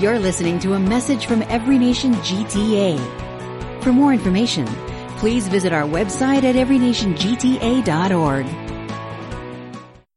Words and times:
You're 0.00 0.18
listening 0.18 0.58
to 0.58 0.72
a 0.72 0.80
message 0.80 1.26
from 1.26 1.42
Every 1.42 1.78
Nation 1.78 2.14
GTA. 2.14 2.98
For 3.84 3.92
more 3.92 4.12
information, 4.12 4.66
please 5.18 5.46
visit 5.46 5.72
our 5.72 5.84
website 5.84 6.42
at 6.42 6.56
everynationgta.org. 6.56 8.46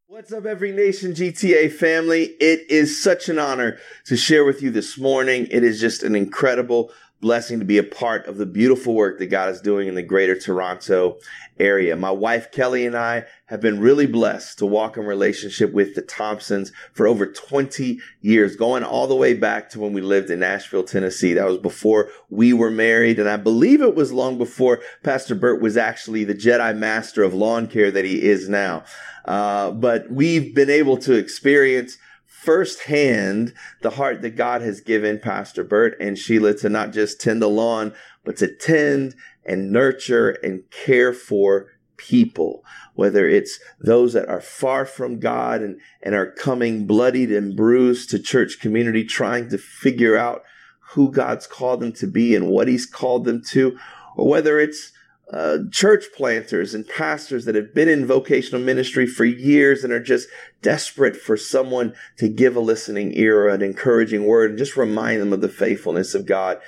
What's 0.07 0.33
up, 0.33 0.47
Every 0.47 0.71
Nation 0.71 1.11
GTA 1.11 1.71
family? 1.71 2.23
It 2.39 2.71
is 2.71 3.03
such 3.03 3.29
an 3.29 3.37
honor 3.37 3.77
to 4.05 4.17
share 4.17 4.43
with 4.43 4.63
you 4.63 4.71
this 4.71 4.97
morning. 4.97 5.47
It 5.51 5.63
is 5.63 5.79
just 5.79 6.01
an 6.01 6.15
incredible 6.15 6.91
blessing 7.19 7.59
to 7.59 7.65
be 7.65 7.77
a 7.77 7.83
part 7.83 8.27
of 8.27 8.37
the 8.37 8.45
beautiful 8.45 8.93
work 8.93 9.17
that 9.19 9.27
God 9.27 9.49
is 9.49 9.61
doing 9.61 9.87
in 9.87 9.95
the 9.95 10.03
greater 10.03 10.37
Toronto 10.37 11.17
area. 11.59 11.95
My 11.95 12.11
wife 12.11 12.51
Kelly 12.51 12.85
and 12.85 12.95
I 12.95 13.25
have 13.47 13.61
been 13.61 13.79
really 13.79 14.05
blessed 14.05 14.59
to 14.59 14.65
walk 14.65 14.97
in 14.97 15.05
relationship 15.05 15.73
with 15.73 15.95
the 15.95 16.01
Thompsons 16.01 16.71
for 16.93 17.07
over 17.07 17.25
20 17.25 17.99
years, 18.21 18.55
going 18.55 18.83
all 18.83 19.07
the 19.07 19.15
way 19.15 19.33
back 19.33 19.69
to 19.71 19.79
when 19.79 19.93
we 19.93 20.01
lived 20.01 20.29
in 20.29 20.39
Nashville, 20.39 20.83
Tennessee. 20.83 21.33
That 21.33 21.47
was 21.47 21.57
before 21.57 22.09
we 22.29 22.53
were 22.53 22.71
married. 22.71 23.19
And 23.19 23.29
I 23.29 23.37
believe 23.37 23.81
it 23.81 23.95
was 23.95 24.11
long 24.11 24.37
before 24.37 24.81
Pastor 25.03 25.33
Bert 25.33 25.61
was 25.61 25.77
actually 25.77 26.23
the 26.23 26.35
Jedi 26.35 26.77
master 26.77 27.23
of 27.23 27.33
lawn 27.33 27.67
care 27.67 27.89
that 27.89 28.05
he 28.05 28.23
is 28.23 28.47
now. 28.47 28.83
Uh, 29.25 29.71
but 29.71 30.09
we've 30.11 30.53
been 30.53 30.69
able 30.69 30.97
to 30.97 31.13
experience 31.13 31.97
firsthand 32.43 33.53
the 33.81 33.89
heart 33.89 34.21
that 34.21 34.35
God 34.35 34.61
has 34.61 34.79
given 34.79 35.19
Pastor 35.19 35.63
Bert 35.63 35.97
and 35.99 36.17
Sheila 36.17 36.53
to 36.55 36.69
not 36.69 36.93
just 36.93 37.19
tend 37.19 37.41
the 37.41 37.49
lawn, 37.49 37.93
but 38.23 38.37
to 38.37 38.47
tend 38.47 39.15
and 39.43 39.71
nurture 39.71 40.29
and 40.29 40.69
care 40.69 41.13
for 41.13 41.71
people, 41.97 42.63
whether 42.93 43.27
it's 43.27 43.59
those 43.79 44.13
that 44.13 44.29
are 44.29 44.39
far 44.39 44.85
from 44.85 45.19
God 45.19 45.61
and, 45.61 45.81
and 46.03 46.13
are 46.13 46.31
coming 46.31 46.85
bloodied 46.85 47.31
and 47.31 47.55
bruised 47.55 48.11
to 48.11 48.19
church 48.19 48.59
community, 48.59 49.03
trying 49.03 49.49
to 49.49 49.57
figure 49.57 50.15
out 50.15 50.43
who 50.91 51.11
God's 51.11 51.47
called 51.47 51.79
them 51.79 51.91
to 51.93 52.07
be 52.07 52.35
and 52.35 52.47
what 52.47 52.67
He's 52.67 52.85
called 52.85 53.25
them 53.25 53.41
to, 53.49 53.77
or 54.15 54.29
whether 54.29 54.59
it's 54.59 54.91
uh, 55.31 55.57
church 55.71 56.05
planters 56.15 56.73
and 56.73 56.87
pastors 56.87 57.45
that 57.45 57.55
have 57.55 57.73
been 57.73 57.89
in 57.89 58.05
vocational 58.05 58.61
ministry 58.61 59.05
for 59.05 59.25
years 59.25 59.83
and 59.83 59.91
are 59.91 59.99
just 59.99 60.29
desperate 60.61 61.17
for 61.17 61.35
someone 61.35 61.93
to 62.17 62.29
give 62.29 62.55
a 62.55 62.61
listening 62.61 63.11
ear 63.13 63.41
or 63.43 63.49
an 63.49 63.61
encouraging 63.61 64.25
word 64.25 64.51
and 64.51 64.59
just 64.59 64.77
remind 64.77 65.21
them 65.21 65.33
of 65.33 65.41
the 65.41 65.49
faithfulness 65.49 66.15
of 66.15 66.25
God. 66.25 66.59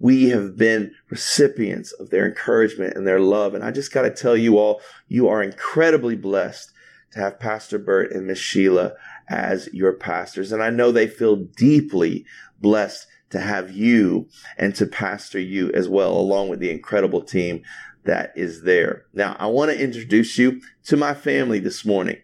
We 0.00 0.30
have 0.30 0.56
been 0.56 0.92
recipients 1.10 1.92
of 1.92 2.10
their 2.10 2.26
encouragement 2.26 2.96
and 2.96 3.06
their 3.06 3.20
love. 3.20 3.54
And 3.54 3.62
I 3.62 3.70
just 3.70 3.92
got 3.92 4.02
to 4.02 4.10
tell 4.10 4.36
you 4.36 4.58
all, 4.58 4.80
you 5.06 5.28
are 5.28 5.42
incredibly 5.42 6.16
blessed 6.16 6.72
to 7.12 7.20
have 7.20 7.40
Pastor 7.40 7.78
Bert 7.78 8.12
and 8.12 8.26
Miss 8.26 8.38
Sheila 8.38 8.94
as 9.28 9.68
your 9.72 9.92
pastors. 9.92 10.50
And 10.52 10.62
I 10.62 10.70
know 10.70 10.90
they 10.90 11.06
feel 11.06 11.36
deeply 11.36 12.24
blessed 12.60 13.06
to 13.30 13.40
have 13.40 13.70
you 13.70 14.28
and 14.56 14.74
to 14.74 14.86
pastor 14.86 15.38
you 15.38 15.70
as 15.72 15.88
well, 15.88 16.12
along 16.12 16.48
with 16.48 16.60
the 16.60 16.70
incredible 16.70 17.22
team 17.22 17.62
that 18.08 18.32
is 18.34 18.62
there. 18.62 19.04
Now, 19.12 19.36
I 19.38 19.46
want 19.46 19.70
to 19.70 19.78
introduce 19.78 20.38
you 20.38 20.62
to 20.84 20.96
my 20.96 21.12
family 21.12 21.60
this 21.60 21.84
morning. 21.84 22.16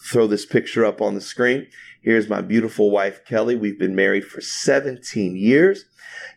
Throw 0.00 0.28
this 0.28 0.46
picture 0.46 0.84
up 0.84 1.02
on 1.02 1.16
the 1.16 1.20
screen. 1.20 1.66
Here's 2.00 2.28
my 2.28 2.40
beautiful 2.40 2.92
wife, 2.92 3.24
Kelly. 3.24 3.56
We've 3.56 3.78
been 3.78 3.96
married 3.96 4.24
for 4.24 4.40
17 4.40 5.36
years. 5.36 5.84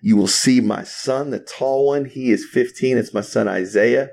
You 0.01 0.17
will 0.17 0.27
see 0.27 0.59
my 0.59 0.83
son, 0.83 1.29
the 1.29 1.39
tall 1.39 1.85
one. 1.85 2.05
He 2.05 2.31
is 2.31 2.45
15. 2.45 2.97
It's 2.97 3.13
my 3.13 3.21
son, 3.21 3.47
Isaiah. 3.47 4.09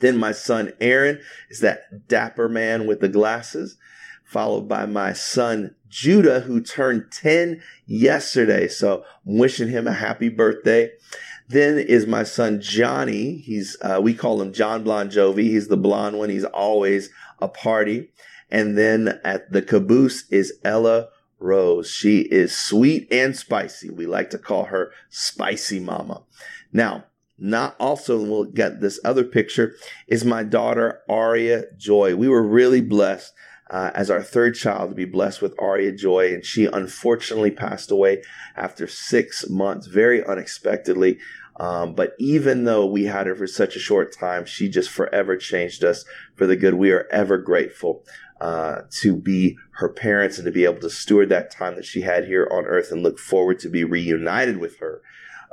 Then 0.00 0.16
my 0.16 0.32
son, 0.32 0.72
Aaron, 0.80 1.20
is 1.48 1.60
that 1.60 2.08
dapper 2.08 2.48
man 2.48 2.88
with 2.88 2.98
the 2.98 3.08
glasses, 3.08 3.76
followed 4.24 4.68
by 4.68 4.84
my 4.84 5.12
son, 5.12 5.76
Judah, 5.88 6.40
who 6.40 6.60
turned 6.60 7.12
10 7.12 7.62
yesterday. 7.86 8.66
So 8.66 9.04
I'm 9.24 9.38
wishing 9.38 9.68
him 9.68 9.86
a 9.86 9.92
happy 9.92 10.28
birthday. 10.28 10.90
Then 11.48 11.78
is 11.78 12.06
my 12.06 12.22
son 12.22 12.60
Johnny. 12.60 13.36
He's 13.38 13.76
uh, 13.82 14.00
we 14.02 14.14
call 14.14 14.40
him 14.40 14.52
Jon 14.52 14.84
Bon 14.84 15.10
Jovi. 15.10 15.42
He's 15.42 15.68
the 15.68 15.76
blonde 15.76 16.18
one. 16.18 16.30
He's 16.30 16.44
always 16.44 17.10
a 17.40 17.48
party. 17.48 18.10
And 18.50 18.76
then 18.76 19.20
at 19.24 19.50
the 19.52 19.62
caboose 19.62 20.28
is 20.30 20.52
Ella 20.64 21.08
Rose. 21.38 21.90
She 21.90 22.20
is 22.20 22.56
sweet 22.56 23.08
and 23.10 23.36
spicy. 23.36 23.90
We 23.90 24.06
like 24.06 24.30
to 24.30 24.38
call 24.38 24.64
her 24.64 24.92
Spicy 25.08 25.80
Mama. 25.80 26.22
Now, 26.72 27.04
not 27.38 27.74
also, 27.80 28.22
we'll 28.22 28.44
get 28.44 28.80
this 28.80 29.00
other 29.04 29.24
picture, 29.24 29.74
is 30.06 30.24
my 30.24 30.44
daughter 30.44 31.00
Aria 31.08 31.64
Joy. 31.76 32.14
We 32.14 32.28
were 32.28 32.42
really 32.42 32.80
blessed 32.80 33.32
uh, 33.72 33.90
as 33.94 34.10
our 34.10 34.22
third 34.22 34.54
child 34.54 34.90
to 34.90 34.94
be 34.94 35.06
blessed 35.06 35.40
with 35.40 35.54
Aria 35.58 35.92
Joy, 35.92 36.32
and 36.34 36.44
she 36.44 36.66
unfortunately 36.66 37.50
passed 37.50 37.90
away 37.90 38.22
after 38.54 38.86
six 38.86 39.48
months, 39.48 39.86
very 39.86 40.22
unexpectedly. 40.24 41.18
Um, 41.58 41.94
but 41.94 42.12
even 42.18 42.64
though 42.64 42.86
we 42.86 43.04
had 43.04 43.26
her 43.26 43.34
for 43.34 43.46
such 43.46 43.74
a 43.74 43.80
short 43.80 44.14
time, 44.14 44.44
she 44.44 44.68
just 44.68 44.90
forever 44.90 45.36
changed 45.36 45.84
us 45.84 46.04
for 46.34 46.46
the 46.46 46.56
good. 46.56 46.74
We 46.74 46.92
are 46.92 47.08
ever 47.10 47.38
grateful 47.38 48.04
uh, 48.42 48.82
to 49.00 49.16
be 49.16 49.56
her 49.76 49.88
parents 49.88 50.36
and 50.36 50.44
to 50.44 50.52
be 50.52 50.64
able 50.64 50.80
to 50.80 50.90
steward 50.90 51.30
that 51.30 51.50
time 51.50 51.74
that 51.76 51.84
she 51.86 52.02
had 52.02 52.26
here 52.26 52.48
on 52.52 52.66
earth 52.66 52.90
and 52.90 53.02
look 53.02 53.18
forward 53.18 53.58
to 53.60 53.70
be 53.70 53.84
reunited 53.84 54.58
with 54.58 54.78
her 54.78 55.00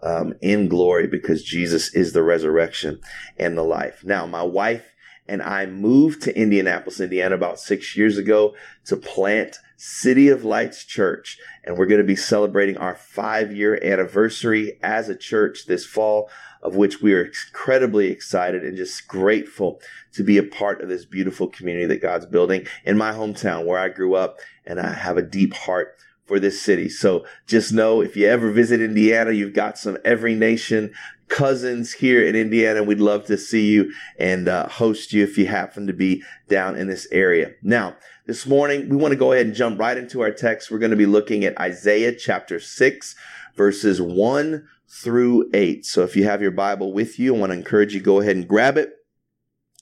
um, 0.04 0.34
in 0.42 0.68
glory 0.68 1.08
because 1.08 1.44
Jesus 1.44 1.94
is 1.94 2.12
the 2.12 2.24
resurrection 2.24 3.00
and 3.38 3.58
the 3.58 3.64
life. 3.64 4.04
Now, 4.04 4.26
my 4.26 4.44
wife 4.44 4.94
and 5.30 5.44
I 5.44 5.68
moved 5.68 6.24
to 6.24 6.36
Indianapolis, 6.36 7.00
Indiana 7.00 7.36
about 7.36 7.60
six 7.60 7.96
years 7.96 8.18
ago 8.18 8.56
to 8.86 8.98
plant 8.98 9.58
City 9.78 10.28
of 10.28 10.44
Lights 10.44 10.84
Church. 10.84 11.38
And 11.64 11.78
we're 11.78 11.86
going 11.86 12.02
to 12.02 12.08
be 12.08 12.16
celebrating 12.16 12.78
our 12.78 12.96
five 12.96 13.56
year 13.56 13.80
anniversary 13.84 14.80
as 14.82 15.08
a 15.08 15.16
church 15.16 15.68
this 15.68 15.86
fall, 15.86 16.32
of 16.64 16.76
which 16.76 17.02
we 17.02 17.14
are 17.14 17.26
incredibly 17.26 18.08
excited 18.08 18.64
and 18.64 18.76
just 18.76 19.08
grateful 19.08 19.80
to 20.14 20.24
be 20.24 20.40
a 20.40 20.44
part 20.44 20.82
of 20.82 20.90
this 20.90 21.06
beautiful 21.06 21.48
community 21.48 21.86
that 21.86 22.02
God's 22.02 22.26
building 22.26 22.66
in 22.84 22.98
my 22.98 23.12
hometown 23.12 23.66
where 23.66 23.80
I 23.80 23.90
grew 23.90 24.16
up. 24.16 24.40
And 24.66 24.80
I 24.80 24.92
have 24.94 25.18
a 25.18 25.22
deep 25.22 25.54
heart 25.54 25.96
for 26.30 26.40
this 26.40 26.62
city. 26.62 26.88
So 26.90 27.26
just 27.48 27.74
know 27.74 28.02
if 28.02 28.16
you 28.16 28.28
ever 28.28 28.52
visit 28.52 28.82
Indiana, 28.82 29.32
you've 29.32 29.56
got 29.56 29.80
some 29.80 29.98
every 30.06 30.36
nation 30.36 30.94
cousins 31.28 31.94
here 31.94 32.24
in 32.24 32.36
Indiana. 32.36 32.84
We'd 32.84 33.00
love 33.00 33.26
to 33.26 33.38
see 33.38 33.68
you 33.72 33.92
and 34.20 34.48
uh, 34.48 34.70
host 34.70 35.12
you 35.12 35.24
if 35.24 35.40
you 35.40 35.48
happen 35.48 35.88
to 35.88 35.94
be 35.94 36.24
down 36.48 36.76
in 36.76 36.88
this 36.88 37.08
area. 37.12 37.54
Now, 37.64 37.96
this 38.28 38.46
morning, 38.46 38.90
we 38.90 38.96
want 38.96 39.12
to 39.12 39.18
go 39.18 39.32
ahead 39.32 39.48
and 39.48 39.56
jump 39.56 39.80
right 39.80 39.98
into 39.98 40.22
our 40.22 40.30
text. 40.30 40.70
We're 40.70 40.78
going 40.78 40.92
to 40.92 40.96
be 40.96 41.08
looking 41.08 41.46
at 41.46 41.60
Isaiah 41.60 42.16
chapter 42.16 42.60
6, 42.60 43.16
verses 43.56 44.00
1 44.00 44.68
through 44.88 45.50
8. 45.52 45.84
So 45.84 46.04
if 46.04 46.16
you 46.16 46.26
have 46.26 46.44
your 46.44 46.52
Bible 46.52 46.94
with 46.94 47.18
you, 47.18 47.36
I 47.36 47.40
want 47.40 47.54
to 47.54 47.58
encourage 47.58 47.96
you 47.96 48.02
go 48.02 48.22
ahead 48.22 48.36
and 48.36 48.48
grab 48.48 48.78
it. 48.78 48.94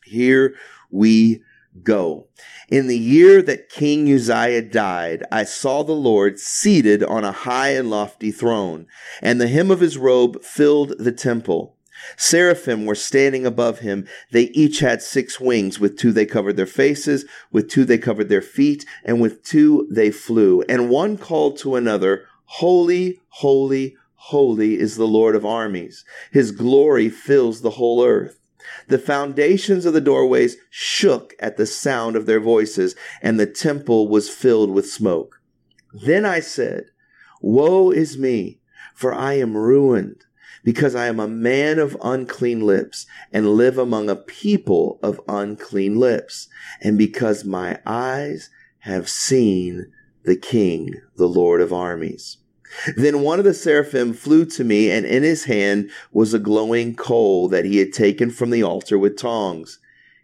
Here 0.05 0.55
we 0.89 1.43
go. 1.83 2.27
In 2.69 2.87
the 2.87 2.97
year 2.97 3.41
that 3.41 3.69
King 3.69 4.11
Uzziah 4.11 4.61
died, 4.61 5.23
I 5.31 5.43
saw 5.43 5.83
the 5.83 5.93
Lord 5.93 6.39
seated 6.39 7.03
on 7.03 7.23
a 7.23 7.31
high 7.31 7.69
and 7.69 7.89
lofty 7.89 8.31
throne, 8.31 8.87
and 9.21 9.39
the 9.39 9.47
hem 9.47 9.71
of 9.71 9.79
his 9.79 9.97
robe 9.97 10.43
filled 10.43 10.93
the 10.99 11.11
temple. 11.11 11.77
Seraphim 12.15 12.85
were 12.85 12.95
standing 12.95 13.45
above 13.45 13.79
him. 13.79 14.07
They 14.31 14.45
each 14.49 14.79
had 14.79 15.01
six 15.01 15.39
wings. 15.39 15.79
With 15.79 15.97
two 15.97 16.11
they 16.11 16.25
covered 16.25 16.57
their 16.57 16.65
faces, 16.65 17.25
with 17.51 17.69
two 17.69 17.85
they 17.85 17.97
covered 17.97 18.29
their 18.29 18.41
feet, 18.41 18.85
and 19.03 19.19
with 19.19 19.43
two 19.43 19.87
they 19.89 20.11
flew. 20.11 20.61
And 20.63 20.89
one 20.89 21.17
called 21.17 21.57
to 21.59 21.75
another, 21.75 22.25
Holy, 22.45 23.19
holy, 23.29 23.97
holy 24.15 24.79
is 24.79 24.95
the 24.95 25.07
Lord 25.07 25.35
of 25.35 25.45
armies. 25.45 26.05
His 26.31 26.51
glory 26.51 27.09
fills 27.09 27.61
the 27.61 27.71
whole 27.71 28.03
earth. 28.03 28.46
The 28.87 28.99
foundations 28.99 29.85
of 29.85 29.93
the 29.93 30.01
doorways 30.01 30.57
shook 30.69 31.35
at 31.39 31.57
the 31.57 31.65
sound 31.65 32.15
of 32.15 32.25
their 32.25 32.39
voices, 32.39 32.95
and 33.21 33.39
the 33.39 33.45
temple 33.45 34.07
was 34.07 34.29
filled 34.29 34.71
with 34.71 34.89
smoke. 34.89 35.41
Then 35.93 36.25
I 36.25 36.39
said, 36.39 36.85
Woe 37.41 37.91
is 37.91 38.17
me, 38.17 38.59
for 38.93 39.13
I 39.13 39.33
am 39.33 39.55
ruined, 39.55 40.25
because 40.63 40.95
I 40.95 41.07
am 41.07 41.19
a 41.19 41.27
man 41.27 41.79
of 41.79 41.97
unclean 42.03 42.61
lips, 42.61 43.05
and 43.31 43.55
live 43.55 43.77
among 43.77 44.09
a 44.09 44.15
people 44.15 44.99
of 45.01 45.21
unclean 45.27 45.97
lips, 45.99 46.47
and 46.81 46.97
because 46.97 47.45
my 47.45 47.79
eyes 47.85 48.49
have 48.79 49.07
seen 49.07 49.91
the 50.23 50.35
King, 50.35 50.93
the 51.15 51.27
Lord 51.29 51.61
of 51.61 51.71
armies. 51.71 52.37
Then 52.95 53.21
one 53.21 53.39
of 53.39 53.45
the 53.45 53.53
seraphim 53.53 54.13
flew 54.13 54.45
to 54.45 54.63
me, 54.63 54.91
and 54.91 55.05
in 55.05 55.23
his 55.23 55.45
hand 55.45 55.89
was 56.11 56.33
a 56.33 56.39
glowing 56.39 56.95
coal 56.95 57.47
that 57.49 57.65
he 57.65 57.77
had 57.77 57.93
taken 57.93 58.29
from 58.29 58.49
the 58.49 58.63
altar 58.63 58.97
with 58.97 59.17
tongs. 59.17 59.79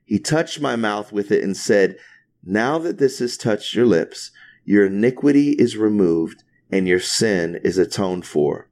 He 0.05 0.19
touched 0.19 0.61
my 0.61 0.75
mouth 0.75 1.11
with 1.11 1.31
it 1.31 1.43
and 1.43 1.55
said, 1.55 1.97
Now 2.43 2.77
that 2.79 2.97
this 2.97 3.19
has 3.19 3.37
touched 3.37 3.73
your 3.73 3.85
lips, 3.85 4.31
your 4.65 4.85
iniquity 4.87 5.51
is 5.51 5.77
removed, 5.77 6.43
and 6.71 6.87
your 6.87 6.99
sin 6.99 7.59
is 7.63 7.77
atoned 7.77 8.25
for. 8.25 8.69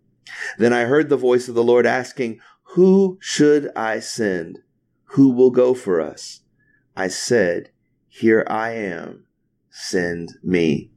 Then 0.57 0.73
I 0.73 0.85
heard 0.85 1.09
the 1.09 1.17
voice 1.17 1.47
of 1.47 1.55
the 1.55 1.63
Lord 1.63 1.85
asking, 1.85 2.39
Who 2.75 3.17
should 3.21 3.69
I 3.75 3.99
send? 3.99 4.59
Who 5.11 5.29
will 5.31 5.51
go 5.51 5.73
for 5.73 6.01
us? 6.01 6.41
I 6.95 7.07
said, 7.07 7.69
Here 8.07 8.45
I 8.47 8.71
am, 8.71 9.25
send 9.69 10.29
me. 10.43 10.91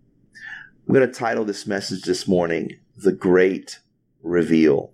I'm 0.87 0.95
going 0.95 1.07
to 1.07 1.13
title 1.19 1.45
this 1.45 1.67
message 1.67 2.03
this 2.03 2.29
morning, 2.29 2.79
The 2.97 3.13
Great 3.13 3.81
Reveal. 4.23 4.93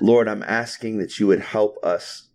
Lord, 0.00 0.28
I'm 0.28 0.42
asking 0.44 0.98
that 0.98 1.18
you 1.18 1.26
would 1.26 1.40
help 1.40 1.78
us 1.82 2.28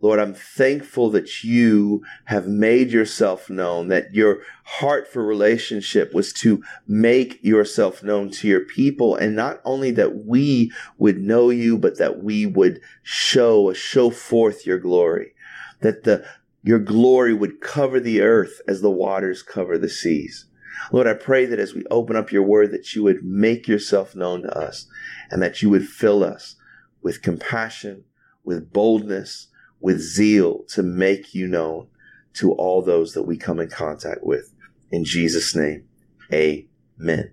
Lord, 0.00 0.20
I'm 0.20 0.34
thankful 0.34 1.10
that 1.10 1.42
you 1.42 2.04
have 2.26 2.46
made 2.46 2.92
yourself 2.92 3.50
known, 3.50 3.88
that 3.88 4.14
your 4.14 4.42
heart 4.64 5.08
for 5.08 5.24
relationship 5.24 6.14
was 6.14 6.32
to 6.34 6.62
make 6.86 7.42
yourself 7.42 8.02
known 8.02 8.30
to 8.30 8.46
your 8.46 8.60
people. 8.60 9.16
And 9.16 9.34
not 9.34 9.60
only 9.64 9.90
that 9.92 10.24
we 10.24 10.70
would 10.98 11.18
know 11.18 11.50
you, 11.50 11.76
but 11.76 11.98
that 11.98 12.22
we 12.22 12.46
would 12.46 12.80
show, 13.02 13.72
show 13.72 14.10
forth 14.10 14.64
your 14.64 14.78
glory, 14.78 15.34
that 15.80 16.04
the, 16.04 16.24
your 16.62 16.78
glory 16.78 17.34
would 17.34 17.60
cover 17.60 17.98
the 17.98 18.20
earth 18.20 18.60
as 18.68 18.80
the 18.80 18.90
waters 18.90 19.42
cover 19.42 19.76
the 19.78 19.88
seas. 19.88 20.47
Lord, 20.92 21.06
I 21.06 21.14
pray 21.14 21.46
that 21.46 21.58
as 21.58 21.74
we 21.74 21.84
open 21.90 22.16
up 22.16 22.32
your 22.32 22.42
word, 22.42 22.70
that 22.72 22.94
you 22.94 23.02
would 23.02 23.24
make 23.24 23.68
yourself 23.68 24.14
known 24.14 24.42
to 24.42 24.58
us 24.58 24.86
and 25.30 25.42
that 25.42 25.62
you 25.62 25.70
would 25.70 25.86
fill 25.86 26.24
us 26.24 26.56
with 27.02 27.22
compassion, 27.22 28.04
with 28.44 28.72
boldness, 28.72 29.48
with 29.80 30.00
zeal 30.00 30.64
to 30.68 30.82
make 30.82 31.34
you 31.34 31.46
known 31.46 31.88
to 32.34 32.52
all 32.52 32.82
those 32.82 33.12
that 33.12 33.24
we 33.24 33.36
come 33.36 33.60
in 33.60 33.68
contact 33.68 34.22
with. 34.22 34.52
In 34.90 35.04
Jesus' 35.04 35.54
name, 35.54 35.88
amen. 36.32 37.32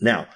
Now, 0.00 0.26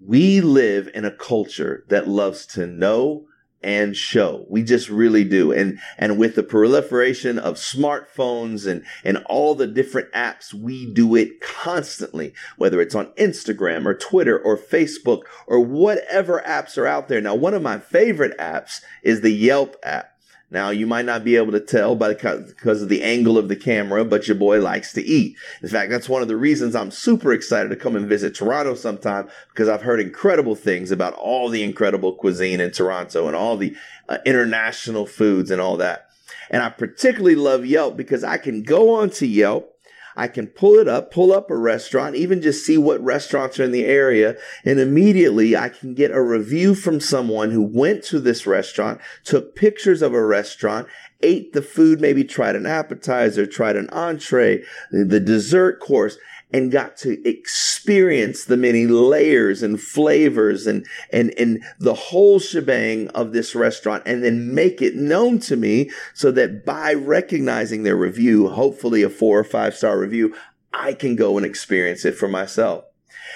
we 0.00 0.40
live 0.40 0.90
in 0.94 1.04
a 1.04 1.10
culture 1.10 1.84
that 1.88 2.08
loves 2.08 2.46
to 2.46 2.66
know 2.66 3.25
and 3.62 3.96
show. 3.96 4.46
We 4.48 4.62
just 4.62 4.88
really 4.88 5.24
do. 5.24 5.52
And, 5.52 5.78
and 5.98 6.18
with 6.18 6.34
the 6.34 6.42
proliferation 6.42 7.38
of 7.38 7.56
smartphones 7.56 8.66
and, 8.66 8.84
and 9.04 9.18
all 9.26 9.54
the 9.54 9.66
different 9.66 10.12
apps, 10.12 10.54
we 10.54 10.86
do 10.92 11.14
it 11.14 11.40
constantly, 11.40 12.32
whether 12.56 12.80
it's 12.80 12.94
on 12.94 13.06
Instagram 13.12 13.86
or 13.86 13.94
Twitter 13.94 14.38
or 14.38 14.56
Facebook 14.56 15.22
or 15.46 15.60
whatever 15.60 16.42
apps 16.46 16.78
are 16.78 16.86
out 16.86 17.08
there. 17.08 17.20
Now, 17.20 17.34
one 17.34 17.54
of 17.54 17.62
my 17.62 17.78
favorite 17.78 18.36
apps 18.38 18.82
is 19.02 19.20
the 19.20 19.32
Yelp 19.32 19.76
app. 19.82 20.15
Now, 20.48 20.70
you 20.70 20.86
might 20.86 21.04
not 21.04 21.24
be 21.24 21.36
able 21.36 21.50
to 21.52 21.60
tell 21.60 21.96
by 21.96 22.12
the, 22.12 22.44
because 22.48 22.80
of 22.80 22.88
the 22.88 23.02
angle 23.02 23.36
of 23.36 23.48
the 23.48 23.56
camera, 23.56 24.04
but 24.04 24.28
your 24.28 24.36
boy 24.36 24.60
likes 24.60 24.92
to 24.92 25.04
eat. 25.04 25.36
In 25.60 25.68
fact, 25.68 25.90
that's 25.90 26.08
one 26.08 26.22
of 26.22 26.28
the 26.28 26.36
reasons 26.36 26.76
I'm 26.76 26.92
super 26.92 27.32
excited 27.32 27.68
to 27.70 27.76
come 27.76 27.96
and 27.96 28.08
visit 28.08 28.34
Toronto 28.34 28.76
sometime 28.76 29.28
because 29.48 29.68
I've 29.68 29.82
heard 29.82 29.98
incredible 29.98 30.54
things 30.54 30.92
about 30.92 31.14
all 31.14 31.48
the 31.48 31.64
incredible 31.64 32.14
cuisine 32.14 32.60
in 32.60 32.70
Toronto 32.70 33.26
and 33.26 33.34
all 33.34 33.56
the 33.56 33.76
uh, 34.08 34.18
international 34.24 35.04
foods 35.04 35.50
and 35.50 35.60
all 35.60 35.76
that. 35.78 36.10
And 36.48 36.62
I 36.62 36.68
particularly 36.68 37.34
love 37.34 37.66
Yelp 37.66 37.96
because 37.96 38.22
I 38.22 38.38
can 38.38 38.62
go 38.62 38.94
onto 38.94 39.26
Yelp 39.26 39.75
I 40.16 40.28
can 40.28 40.46
pull 40.46 40.74
it 40.74 40.88
up, 40.88 41.12
pull 41.12 41.32
up 41.32 41.50
a 41.50 41.56
restaurant, 41.56 42.16
even 42.16 42.40
just 42.40 42.64
see 42.64 42.78
what 42.78 43.04
restaurants 43.04 43.60
are 43.60 43.64
in 43.64 43.72
the 43.72 43.84
area. 43.84 44.36
And 44.64 44.80
immediately 44.80 45.56
I 45.56 45.68
can 45.68 45.94
get 45.94 46.10
a 46.10 46.22
review 46.22 46.74
from 46.74 47.00
someone 47.00 47.50
who 47.50 47.62
went 47.62 48.02
to 48.04 48.18
this 48.18 48.46
restaurant, 48.46 49.00
took 49.24 49.54
pictures 49.54 50.00
of 50.00 50.14
a 50.14 50.24
restaurant, 50.24 50.88
ate 51.22 51.52
the 51.52 51.62
food, 51.62 52.00
maybe 52.00 52.24
tried 52.24 52.56
an 52.56 52.66
appetizer, 52.66 53.46
tried 53.46 53.76
an 53.76 53.88
entree, 53.90 54.62
the 54.90 55.20
dessert 55.20 55.80
course, 55.80 56.18
and 56.52 56.70
got 56.70 56.96
to 56.96 57.28
experience 57.28 58.44
the 58.44 58.56
many 58.56 58.86
layers 58.86 59.62
and 59.62 59.80
flavors 59.80 60.66
and, 60.66 60.86
and, 61.12 61.34
and 61.38 61.62
the 61.78 61.94
whole 61.94 62.38
shebang 62.38 63.08
of 63.08 63.32
this 63.32 63.54
restaurant 63.54 64.02
and 64.06 64.22
then 64.22 64.54
make 64.54 64.80
it 64.80 64.94
known 64.94 65.38
to 65.40 65.56
me 65.56 65.90
so 66.14 66.30
that 66.30 66.64
by 66.64 66.94
recognizing 66.94 67.82
their 67.82 67.96
review, 67.96 68.48
hopefully 68.48 69.02
a 69.02 69.10
four 69.10 69.38
or 69.38 69.44
five 69.44 69.74
star 69.74 69.98
review, 69.98 70.34
I 70.72 70.92
can 70.92 71.16
go 71.16 71.36
and 71.36 71.44
experience 71.44 72.04
it 72.04 72.14
for 72.14 72.28
myself. 72.28 72.84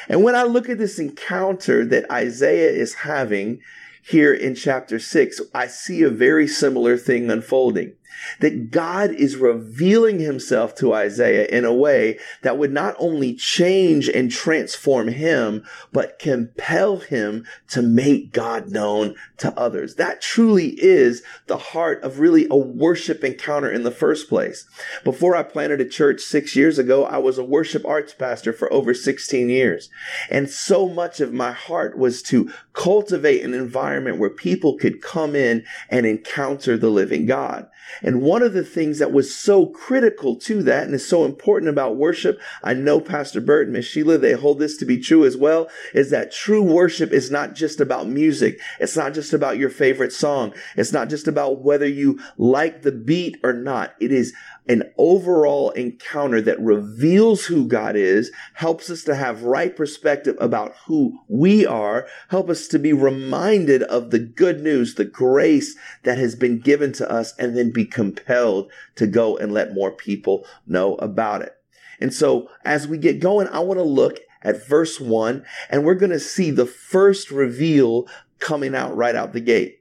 And 0.09 0.23
when 0.23 0.37
I 0.37 0.45
look 0.45 0.69
at 0.69 0.79
this 0.79 0.99
encounter 0.99 1.85
that 1.87 2.11
Isaiah 2.11 2.71
is 2.71 2.95
having 2.95 3.61
here 4.03 4.33
in 4.33 4.55
chapter 4.55 4.99
six, 4.99 5.41
I 5.55 5.67
see 5.67 6.03
a 6.03 6.11
very 6.11 6.49
similar 6.49 6.97
thing 6.97 7.31
unfolding 7.31 7.95
that 8.41 8.71
God 8.71 9.11
is 9.13 9.37
revealing 9.37 10.19
himself 10.19 10.75
to 10.77 10.93
Isaiah 10.95 11.47
in 11.47 11.65
a 11.65 11.75
way 11.75 12.19
that 12.43 12.59
would 12.59 12.73
not 12.73 12.95
only 12.99 13.35
change 13.35 14.09
and 14.09 14.31
transform 14.31 15.09
him, 15.09 15.65
but 15.93 16.19
compel 16.19 16.99
him 16.99 17.47
to 17.69 17.83
make 17.83 18.33
God 18.33 18.71
known 18.71 19.15
to 19.39 19.57
others. 19.59 19.97
That 19.97 20.21
truly 20.21 20.71
is 20.81 21.23
the 21.47 21.59
heart 21.59 22.03
of 22.03 22.21
really 22.21 22.47
a 22.51 22.57
worship 22.57 23.25
encounter 23.25 23.71
in 23.71 23.83
the 23.83 23.91
first 23.91 24.29
place. 24.29 24.67
Before 25.05 25.35
I 25.37 25.43
planted 25.43 25.81
a 25.81 25.89
church 25.89 26.21
six 26.21 26.55
years 26.55 26.79
ago, 26.79 27.05
I 27.05 27.19
was 27.19 27.39
a 27.39 27.45
worship 27.45 27.85
arts 27.85 28.15
pastor 28.15 28.53
for 28.53 28.73
over 28.73 28.95
16 28.95 29.49
years. 29.49 29.91
And 30.31 30.49
so 30.49 30.89
much 30.89 31.21
of 31.21 31.33
my 31.33 31.53
heart 31.53 31.99
was 31.99 32.23
to 32.25 32.53
cultivate 32.73 33.43
an 33.43 33.55
environment 33.55 34.19
where 34.19 34.31
people 34.31 34.77
could 34.77 35.03
come 35.03 35.35
in 35.35 35.65
and 35.89 36.07
encounter 36.07 36.77
the 36.77 36.91
living 36.91 37.27
God. 37.27 37.69
And 38.03 38.23
one 38.23 38.43
of 38.43 38.53
the 38.53 38.65
things 38.65 38.99
that 38.99 39.13
was 39.13 39.35
so 39.35 39.67
critical 39.67 40.37
to 40.37 40.63
that 40.63 40.85
and 40.85 40.95
is 40.95 41.07
so 41.07 41.25
important 41.25 41.69
about 41.69 41.97
worship, 41.97 42.41
I 42.63 42.75
know 42.75 43.01
Pastor 43.01 43.41
Bert 43.41 43.67
and 43.67 43.73
Miss 43.75 43.87
Sheila, 43.87 44.19
they 44.19 44.33
hold 44.33 44.59
this 44.59 44.77
to 44.79 44.85
be 44.85 44.99
true 44.99 45.25
as 45.25 45.37
well, 45.37 45.69
is 45.95 46.11
that 46.11 46.33
true 46.33 46.63
worship 46.63 47.13
is 47.13 47.31
not 47.31 47.55
just 47.55 47.81
about 47.81 48.09
music. 48.09 48.61
It's 48.79 48.97
not 48.97 49.15
just 49.15 49.33
about 49.33 49.59
your 49.59 49.71
favorite 49.71 50.13
song. 50.13 50.55
It's 50.77 50.93
not 50.93 51.09
just 51.09 51.29
about 51.29 51.63
whether 51.63 51.87
you 51.87 52.21
like 52.37 52.83
the 52.83 52.93
beat 52.93 53.39
or 53.43 53.53
not. 53.53 53.95
It 54.01 54.13
is 54.13 54.35
an 54.71 54.85
overall 54.99 55.71
encounter 55.71 56.41
that 56.41 56.61
reveals 56.61 57.47
who 57.47 57.67
God 57.67 57.97
is, 57.97 58.31
helps 58.55 58.89
us 58.89 59.03
to 59.03 59.17
have 59.17 59.43
right 59.43 59.75
perspective 59.75 60.37
about 60.39 60.77
who 60.87 61.19
we 61.27 61.67
are, 61.67 62.07
help 62.29 62.49
us 62.49 62.69
to 62.69 62.79
be 62.79 62.93
reminded 62.93 63.83
of 63.83 64.13
the 64.13 64.21
good 64.21 64.61
news, 64.61 64.95
the 64.95 65.05
grace 65.05 65.75
that 66.05 66.19
has 66.19 66.37
been 66.37 66.61
given 66.61 66.93
to 66.93 67.11
us, 67.11 67.35
and 67.37 67.57
then 67.57 67.73
be 67.73 67.85
compelled 67.85 68.71
to 68.95 69.09
go 69.09 69.37
and 69.37 69.53
let 69.53 69.75
more 69.75 69.91
people 69.91 70.47
know 70.69 70.95
about 70.97 71.43
it. 71.43 71.57
And 71.99 72.15
so 72.15 72.49
as 72.65 72.87
we 72.87 72.97
get 72.97 73.19
going, 73.19 73.49
I 73.49 73.59
want 73.59 73.79
to 73.79 73.85
look 73.85 74.21
at 74.43 74.69
verse 74.69 75.01
one 75.01 75.45
and 75.69 75.85
we're 75.85 75.97
going 75.97 76.13
to 76.13 76.21
see 76.21 76.53
the 76.53 76.65
first 76.65 77.33
reveal 77.33 78.07
coming 78.39 78.77
out 78.77 78.97
right 78.97 79.17
out 79.17 79.33
the 79.33 79.41
gate. 79.41 79.80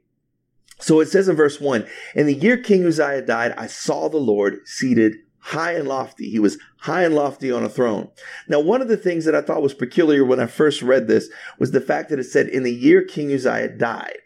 So 0.80 1.00
it 1.02 1.08
says 1.08 1.28
in 1.28 1.36
verse 1.36 1.60
1 1.60 1.86
In 2.16 2.26
the 2.26 2.34
year 2.34 2.58
King 2.58 2.86
Uzziah 2.86 3.22
died, 3.22 3.54
I 3.58 3.68
saw 3.68 4.10
the 4.10 4.18
Lord 4.18 4.68
seated 4.68 5.16
high 5.40 5.74
and 5.74 5.88
lofty. 5.88 6.30
He 6.30 6.40
was 6.40 6.58
high 6.80 7.04
and 7.04 7.16
lofty 7.16 7.52
on 7.52 7.64
a 7.64 7.70
throne. 7.70 8.10
Now, 8.48 8.60
one 8.60 8.82
of 8.82 8.88
the 8.88 8.98
things 8.98 9.26
that 9.26 9.36
I 9.36 9.42
thought 9.42 9.62
was 9.62 9.74
peculiar 9.74 10.24
when 10.24 10.40
I 10.40 10.46
first 10.46 10.82
read 10.82 11.08
this 11.08 11.30
was 11.58 11.72
the 11.72 11.82
fact 11.82 12.10
that 12.10 12.20
it 12.20 12.26
said, 12.26 12.48
In 12.48 12.64
the 12.64 12.74
year 12.74 13.04
King 13.04 13.34
Uzziah 13.34 13.70
died. 13.70 14.20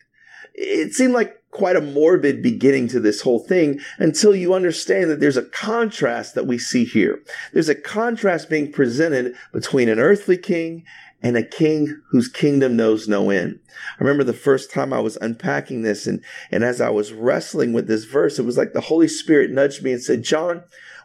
It 0.54 0.94
seemed 0.94 1.14
like 1.14 1.40
quite 1.54 1.76
a 1.76 1.82
morbid 1.82 2.42
beginning 2.42 2.88
to 2.90 3.00
this 3.00 3.22
whole 3.22 3.40
thing 3.40 3.80
until 4.00 4.36
you 4.36 4.54
understand 4.54 5.10
that 5.10 5.20
there's 5.20 5.38
a 5.38 5.44
contrast 5.44 6.36
that 6.36 6.48
we 6.48 6.58
see 6.58 6.84
here. 6.84 7.22
There's 7.54 7.70
a 7.70 7.76
contrast 7.76 8.50
being 8.50 8.72
presented 8.72 9.36
between 9.52 9.88
an 9.88 10.00
earthly 10.00 10.38
king 10.38 10.84
and 11.24 11.38
a 11.38 11.44
king 11.44 12.02
whose 12.12 12.28
kingdom 12.28 12.76
knows 12.76 13.08
no 13.08 13.30
end. 13.30 13.60
I 13.98 14.04
remember 14.04 14.26
the 14.26 14.34
first 14.34 14.70
time 14.70 14.92
I 14.92 15.00
was 15.00 15.18
unpacking 15.18 15.82
this 15.82 16.06
and, 16.06 16.22
and 16.52 16.64
as 16.64 16.82
I 16.82 16.90
was 16.90 17.14
wrestling 17.14 17.72
with 17.72 17.88
this 17.88 18.04
verse, 18.04 18.38
it 18.38 18.46
was 18.46 18.58
like 18.58 18.74
the 18.74 18.82
Holy 18.82 19.08
Spirit 19.08 19.50
nudged 19.50 19.82
me 19.82 19.94
and 19.94 20.04
said, 20.04 20.24
Jon, 20.24 20.64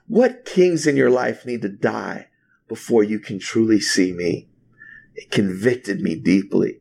what 0.08 0.44
kings 0.44 0.86
in 0.86 0.96
your 0.96 1.10
life 1.10 1.46
need 1.46 1.62
to 1.62 1.68
die 1.68 2.26
before 2.66 3.04
you 3.04 3.20
can 3.20 3.38
truly 3.38 3.78
see 3.78 4.12
me? 4.12 4.48
It 5.14 5.30
convicted 5.30 6.00
me 6.00 6.16
deeply. 6.16 6.80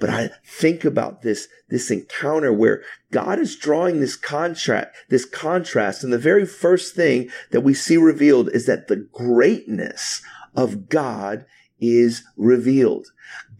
But 0.00 0.10
I 0.10 0.30
think 0.44 0.84
about 0.84 1.22
this, 1.22 1.48
this 1.68 1.90
encounter 1.90 2.52
where 2.52 2.82
God 3.10 3.38
is 3.38 3.56
drawing 3.56 4.00
this 4.00 4.16
contrast, 4.16 4.88
this 5.08 5.24
contrast. 5.24 6.04
And 6.04 6.12
the 6.12 6.18
very 6.18 6.46
first 6.46 6.94
thing 6.94 7.30
that 7.50 7.62
we 7.62 7.74
see 7.74 7.96
revealed 7.96 8.48
is 8.50 8.66
that 8.66 8.88
the 8.88 9.08
greatness 9.12 10.22
of 10.54 10.88
God 10.88 11.44
is 11.80 12.24
revealed. 12.36 13.08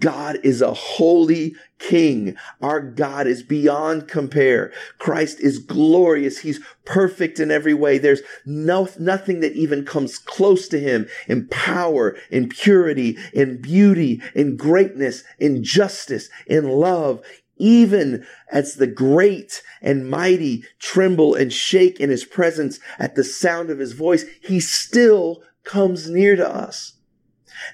God 0.00 0.38
is 0.42 0.62
a 0.62 0.74
holy 0.74 1.54
king. 1.78 2.36
Our 2.62 2.80
God 2.80 3.26
is 3.26 3.42
beyond 3.42 4.08
compare. 4.08 4.72
Christ 4.98 5.40
is 5.40 5.58
glorious. 5.58 6.38
He's 6.38 6.60
perfect 6.84 7.40
in 7.40 7.50
every 7.50 7.74
way. 7.74 7.98
There's 7.98 8.22
no, 8.46 8.88
nothing 8.98 9.40
that 9.40 9.54
even 9.54 9.84
comes 9.84 10.18
close 10.18 10.68
to 10.68 10.78
him 10.78 11.08
in 11.26 11.48
power, 11.48 12.16
in 12.30 12.48
purity, 12.48 13.18
in 13.32 13.60
beauty, 13.60 14.22
in 14.34 14.56
greatness, 14.56 15.24
in 15.38 15.64
justice, 15.64 16.28
in 16.46 16.68
love. 16.68 17.20
Even 17.60 18.24
as 18.52 18.74
the 18.74 18.86
great 18.86 19.62
and 19.82 20.08
mighty 20.08 20.62
tremble 20.78 21.34
and 21.34 21.52
shake 21.52 21.98
in 21.98 22.08
his 22.08 22.24
presence 22.24 22.78
at 23.00 23.16
the 23.16 23.24
sound 23.24 23.68
of 23.68 23.80
his 23.80 23.94
voice, 23.94 24.24
he 24.40 24.60
still 24.60 25.42
comes 25.64 26.08
near 26.08 26.36
to 26.36 26.48
us. 26.48 26.97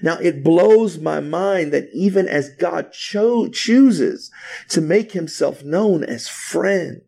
Now 0.01 0.17
it 0.17 0.43
blows 0.43 0.97
my 0.97 1.19
mind 1.19 1.71
that 1.73 1.89
even 1.93 2.27
as 2.27 2.49
God 2.49 2.91
cho- 2.91 3.47
chooses 3.47 4.31
to 4.69 4.81
make 4.81 5.11
himself 5.11 5.63
known 5.63 6.03
as 6.03 6.27
friend 6.27 7.01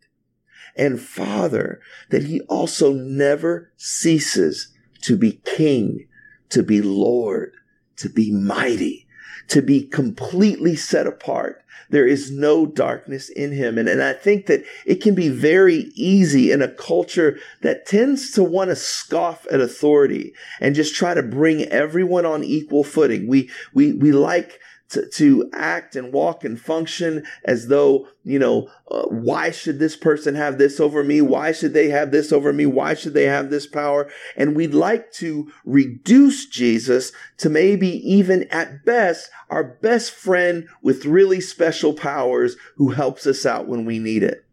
and 0.75 1.01
father, 1.01 1.81
that 2.09 2.23
he 2.23 2.41
also 2.41 2.93
never 2.93 3.71
ceases 3.77 4.73
to 5.01 5.17
be 5.17 5.41
king, 5.43 6.07
to 6.49 6.63
be 6.63 6.81
Lord, 6.81 7.53
to 7.97 8.09
be 8.09 8.31
mighty, 8.31 9.07
to 9.47 9.61
be 9.61 9.83
completely 9.83 10.75
set 10.75 11.07
apart. 11.07 11.63
There 11.89 12.07
is 12.07 12.31
no 12.31 12.65
darkness 12.65 13.29
in 13.29 13.51
him. 13.51 13.77
And, 13.77 13.87
and 13.87 14.03
I 14.03 14.13
think 14.13 14.47
that 14.47 14.63
it 14.85 15.01
can 15.01 15.15
be 15.15 15.29
very 15.29 15.91
easy 15.95 16.51
in 16.51 16.61
a 16.61 16.67
culture 16.67 17.39
that 17.61 17.85
tends 17.85 18.31
to 18.31 18.43
want 18.43 18.69
to 18.69 18.75
scoff 18.75 19.47
at 19.51 19.61
authority 19.61 20.33
and 20.59 20.75
just 20.75 20.95
try 20.95 21.13
to 21.13 21.23
bring 21.23 21.63
everyone 21.63 22.25
on 22.25 22.43
equal 22.43 22.83
footing. 22.83 23.27
We, 23.27 23.49
we, 23.73 23.93
we 23.93 24.11
like 24.11 24.59
to, 24.89 25.07
to 25.09 25.49
act 25.53 25.95
and 25.95 26.13
walk 26.13 26.43
and 26.43 26.59
function 26.59 27.25
as 27.43 27.67
though, 27.67 28.07
you 28.23 28.39
know, 28.39 28.69
uh, 28.89 29.03
why 29.07 29.51
should 29.51 29.79
this 29.79 29.95
person 29.95 30.35
have 30.35 30.57
this 30.57 30.79
over 30.79 31.03
me? 31.03 31.21
Why 31.21 31.51
should 31.51 31.73
they 31.73 31.89
have 31.89 32.11
this 32.11 32.31
over 32.31 32.53
me? 32.53 32.65
Why 32.65 32.93
should 32.93 33.13
they 33.13 33.25
have 33.25 33.49
this 33.49 33.67
power? 33.67 34.09
And 34.35 34.55
we'd 34.55 34.73
like 34.73 35.11
to 35.13 35.51
reduce 35.65 36.45
Jesus 36.45 37.11
to 37.37 37.49
maybe 37.49 37.89
even 38.09 38.43
at 38.49 38.85
best 38.85 39.29
our 39.49 39.63
best 39.63 40.11
friend 40.11 40.67
with 40.81 41.05
really 41.05 41.41
special 41.41 41.93
powers 41.93 42.55
who 42.75 42.89
helps 42.89 43.27
us 43.27 43.45
out 43.45 43.67
when 43.67 43.85
we 43.85 43.99
need 43.99 44.23
it. 44.23 44.45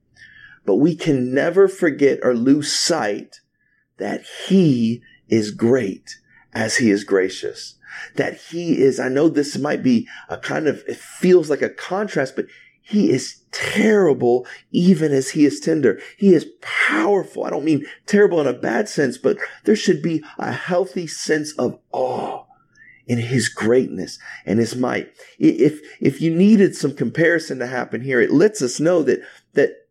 But 0.67 0.76
we 0.76 0.97
can 0.97 1.35
never 1.35 1.69
forget 1.69 2.19
or 2.23 2.35
lose 2.35 2.73
sight 2.73 3.41
that 3.99 4.25
he 4.49 5.03
is 5.29 5.50
great 5.50 6.19
as 6.53 6.76
he 6.79 6.91
is 6.91 7.05
gracious 7.05 7.75
that 8.17 8.35
he 8.35 8.81
is, 8.81 9.01
I 9.01 9.09
know 9.09 9.29
this 9.29 9.59
might 9.59 9.83
be 9.83 10.09
a 10.29 10.37
kind 10.37 10.67
of, 10.67 10.83
it 10.87 10.97
feels 10.97 11.51
like 11.51 11.63
a 11.63 11.69
contrast, 11.69 12.37
but 12.37 12.47
he 12.81 13.11
is 13.11 13.41
terrible 13.51 14.47
even 14.71 15.11
as 15.13 15.31
he 15.31 15.47
is 15.47 15.59
tender. 15.59 15.99
He 16.19 16.35
is 16.35 16.47
powerful. 16.61 17.45
I 17.45 17.51
don't 17.51 17.65
mean 17.65 17.87
terrible 18.07 18.41
in 18.41 18.47
a 18.47 18.53
bad 18.53 18.89
sense, 18.89 19.17
but 19.17 19.39
there 19.65 19.77
should 19.77 20.03
be 20.03 20.23
a 20.39 20.53
healthy 20.53 21.07
sense 21.07 21.53
of 21.53 21.79
awe 21.93 22.45
in 23.07 23.19
his 23.19 23.49
greatness 23.49 24.19
and 24.45 24.59
his 24.59 24.77
might. 24.77 25.11
If, 25.39 25.81
if 26.01 26.21
you 26.21 26.35
needed 26.35 26.77
some 26.77 26.95
comparison 26.95 27.59
to 27.59 27.67
happen 27.67 28.03
here, 28.03 28.21
it 28.21 28.33
lets 28.33 28.61
us 28.61 28.81
know 28.81 29.03
that, 29.03 29.21
that 29.55 29.84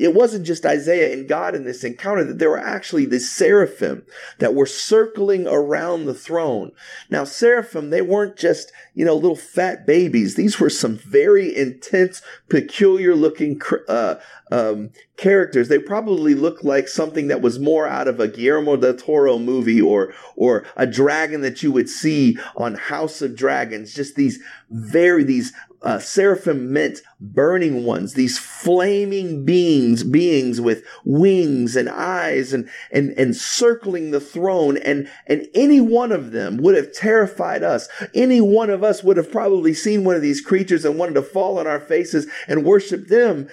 it 0.00 0.14
wasn't 0.14 0.46
just 0.46 0.64
Isaiah 0.64 1.12
and 1.12 1.28
God 1.28 1.54
in 1.54 1.64
this 1.64 1.84
encounter, 1.84 2.24
that 2.24 2.38
there 2.38 2.48
were 2.48 2.58
actually 2.58 3.04
the 3.04 3.20
seraphim 3.20 4.06
that 4.38 4.54
were 4.54 4.64
circling 4.64 5.46
around 5.46 6.06
the 6.06 6.14
throne. 6.14 6.72
Now, 7.10 7.24
seraphim, 7.24 7.90
they 7.90 8.00
weren't 8.00 8.36
just, 8.36 8.72
you 8.94 9.04
know, 9.04 9.14
little 9.14 9.36
fat 9.36 9.86
babies. 9.86 10.36
These 10.36 10.58
were 10.58 10.70
some 10.70 10.96
very 10.96 11.54
intense, 11.54 12.22
peculiar 12.48 13.14
looking 13.14 13.60
uh, 13.88 14.14
um, 14.50 14.90
characters. 15.18 15.68
They 15.68 15.78
probably 15.78 16.34
looked 16.34 16.64
like 16.64 16.88
something 16.88 17.28
that 17.28 17.42
was 17.42 17.58
more 17.58 17.86
out 17.86 18.08
of 18.08 18.20
a 18.20 18.26
Guillermo 18.26 18.76
del 18.76 18.94
Toro 18.94 19.38
movie 19.38 19.82
or, 19.82 20.14
or 20.34 20.64
a 20.76 20.86
dragon 20.86 21.42
that 21.42 21.62
you 21.62 21.72
would 21.72 21.90
see 21.90 22.38
on 22.56 22.74
House 22.74 23.20
of 23.20 23.36
Dragons. 23.36 23.92
Just 23.92 24.16
these 24.16 24.40
very, 24.70 25.24
these 25.24 25.52
uh, 25.82 25.98
seraphim 25.98 26.72
meant 26.72 27.00
burning 27.20 27.84
ones, 27.84 28.14
these 28.14 28.38
flaming 28.38 29.44
beings, 29.44 30.04
beings 30.04 30.60
with 30.60 30.84
wings 31.04 31.74
and 31.74 31.88
eyes 31.88 32.52
and, 32.52 32.68
and, 32.92 33.10
and 33.18 33.34
circling 33.34 34.10
the 34.10 34.20
throne. 34.20 34.76
And, 34.78 35.08
and 35.26 35.46
any 35.54 35.80
one 35.80 36.12
of 36.12 36.32
them 36.32 36.58
would 36.58 36.76
have 36.76 36.92
terrified 36.92 37.62
us. 37.62 37.88
Any 38.14 38.40
one 38.40 38.68
of 38.70 38.84
us 38.84 39.02
would 39.02 39.16
have 39.16 39.32
probably 39.32 39.72
seen 39.72 40.04
one 40.04 40.16
of 40.16 40.22
these 40.22 40.40
creatures 40.40 40.84
and 40.84 40.98
wanted 40.98 41.14
to 41.14 41.22
fall 41.22 41.58
on 41.58 41.66
our 41.66 41.80
faces 41.80 42.26
and 42.46 42.64
worship 42.64 43.08
them. 43.08 43.48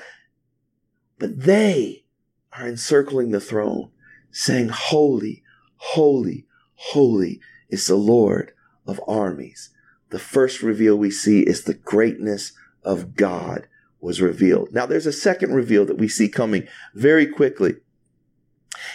But 1.20 1.40
they 1.42 2.06
are 2.54 2.68
encircling 2.68 3.32
the 3.32 3.40
throne 3.40 3.92
saying, 4.32 4.70
holy, 4.70 5.44
holy, 5.78 6.46
holy 6.76 7.40
is 7.70 7.88
the 7.88 7.96
Lord 7.96 8.52
of 8.86 9.00
armies 9.08 9.72
the 10.10 10.20
first 10.20 10.62
reveal 10.62 10.96
we 10.96 11.12
see 11.12 11.42
is 11.42 11.64
the 11.64 11.74
greatness 11.74 12.54
of 12.84 13.16
God 13.16 13.68
was 14.00 14.22
revealed. 14.22 14.70
Now 14.72 14.86
there's 14.86 15.06
a 15.06 15.12
second 15.12 15.54
reveal 15.54 15.86
that 15.86 15.98
we 15.98 16.08
see 16.08 16.30
coming 16.30 16.68
very 16.94 17.26
quickly. 17.26 17.76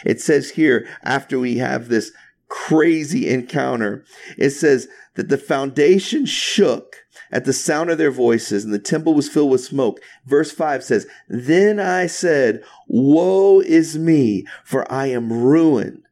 It 0.04 0.20
says 0.20 0.50
here, 0.50 0.88
after 1.02 1.38
we 1.38 1.58
have 1.58 1.88
this 1.88 2.12
crazy 2.48 3.28
encounter, 3.28 4.04
it 4.38 4.50
says 4.50 4.88
that 5.14 5.28
the 5.28 5.38
foundation 5.38 6.24
shook 6.24 6.96
at 7.30 7.44
the 7.44 7.52
sound 7.52 7.90
of 7.90 7.98
their 7.98 8.10
voices 8.10 8.64
and 8.64 8.72
the 8.72 8.78
temple 8.78 9.14
was 9.14 9.28
filled 9.28 9.50
with 9.50 9.62
smoke. 9.62 10.00
Verse 10.26 10.52
5 10.52 10.84
says, 10.84 11.06
Then 11.28 11.80
I 11.80 12.06
said, 12.06 12.62
Woe 12.86 13.60
is 13.60 13.98
me, 13.98 14.46
for 14.64 14.90
I 14.90 15.06
am 15.06 15.32
ruined 15.32 16.02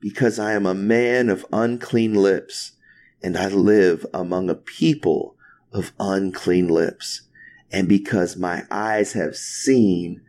because 0.00 0.38
I 0.38 0.52
am 0.52 0.66
a 0.66 0.74
man 0.74 1.28
of 1.28 1.46
unclean 1.52 2.14
lips 2.14 2.72
and 3.22 3.36
I 3.36 3.48
live 3.48 4.06
among 4.14 4.48
a 4.48 4.54
people 4.54 5.36
of 5.72 5.92
unclean 5.98 6.68
lips. 6.68 7.22
And 7.70 7.88
because 7.88 8.36
my 8.36 8.64
eyes 8.70 9.12
have 9.12 9.36
seen 9.36 10.22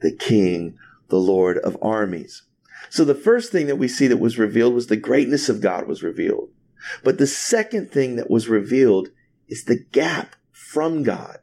the 0.00 0.12
King, 0.12 0.76
the 1.08 1.18
Lord 1.18 1.58
of 1.58 1.76
armies. 1.80 2.42
So 2.90 3.04
the 3.04 3.14
first 3.14 3.52
thing 3.52 3.66
that 3.66 3.76
we 3.76 3.88
see 3.88 4.06
that 4.06 4.16
was 4.16 4.38
revealed 4.38 4.74
was 4.74 4.86
the 4.86 4.96
greatness 4.96 5.48
of 5.48 5.60
God 5.60 5.86
was 5.86 6.02
revealed. 6.02 6.50
But 7.04 7.18
the 7.18 7.26
second 7.26 7.90
thing 7.90 8.16
that 8.16 8.30
was 8.30 8.48
revealed 8.48 9.08
is 9.48 9.64
the 9.64 9.84
gap 9.92 10.36
from 10.52 11.02
God. 11.02 11.38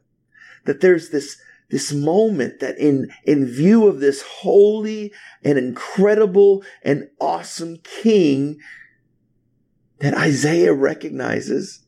That 0.64 0.80
there's 0.80 1.10
this, 1.10 1.38
this 1.70 1.92
moment 1.92 2.60
that 2.60 2.78
in, 2.78 3.10
in 3.24 3.46
view 3.46 3.86
of 3.86 4.00
this 4.00 4.22
holy 4.22 5.12
and 5.44 5.58
incredible 5.58 6.64
and 6.82 7.08
awesome 7.20 7.78
king, 7.78 8.58
that 9.98 10.14
Isaiah 10.14 10.74
recognizes 10.74 11.82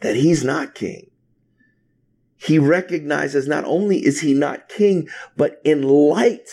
that 0.00 0.16
he's 0.16 0.44
not 0.44 0.74
king. 0.74 1.10
He 2.36 2.58
recognizes 2.58 3.48
not 3.48 3.64
only 3.64 4.04
is 4.04 4.20
he 4.20 4.34
not 4.34 4.68
king, 4.68 5.08
but 5.36 5.60
in 5.64 5.82
light 5.82 6.48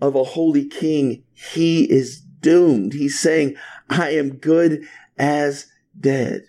of 0.00 0.14
a 0.14 0.24
holy 0.24 0.66
king, 0.66 1.24
he 1.32 1.90
is 1.90 2.20
doomed. 2.40 2.94
He's 2.94 3.18
saying, 3.18 3.56
I 3.88 4.10
am 4.10 4.36
good 4.36 4.82
as 5.18 5.66
dead. 5.98 6.42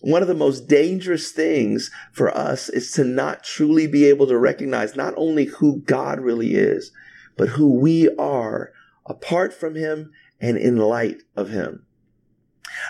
One 0.00 0.22
of 0.22 0.28
the 0.28 0.34
most 0.34 0.66
dangerous 0.68 1.30
things 1.30 1.90
for 2.12 2.36
us 2.36 2.68
is 2.68 2.90
to 2.92 3.04
not 3.04 3.44
truly 3.44 3.86
be 3.86 4.06
able 4.06 4.26
to 4.26 4.36
recognize 4.36 4.96
not 4.96 5.14
only 5.16 5.44
who 5.44 5.80
God 5.82 6.20
really 6.20 6.54
is, 6.54 6.90
but 7.36 7.50
who 7.50 7.78
we 7.78 8.08
are 8.16 8.72
apart 9.06 9.52
from 9.54 9.76
him 9.76 10.10
and 10.40 10.56
in 10.56 10.76
light 10.76 11.22
of 11.36 11.50
him. 11.50 11.86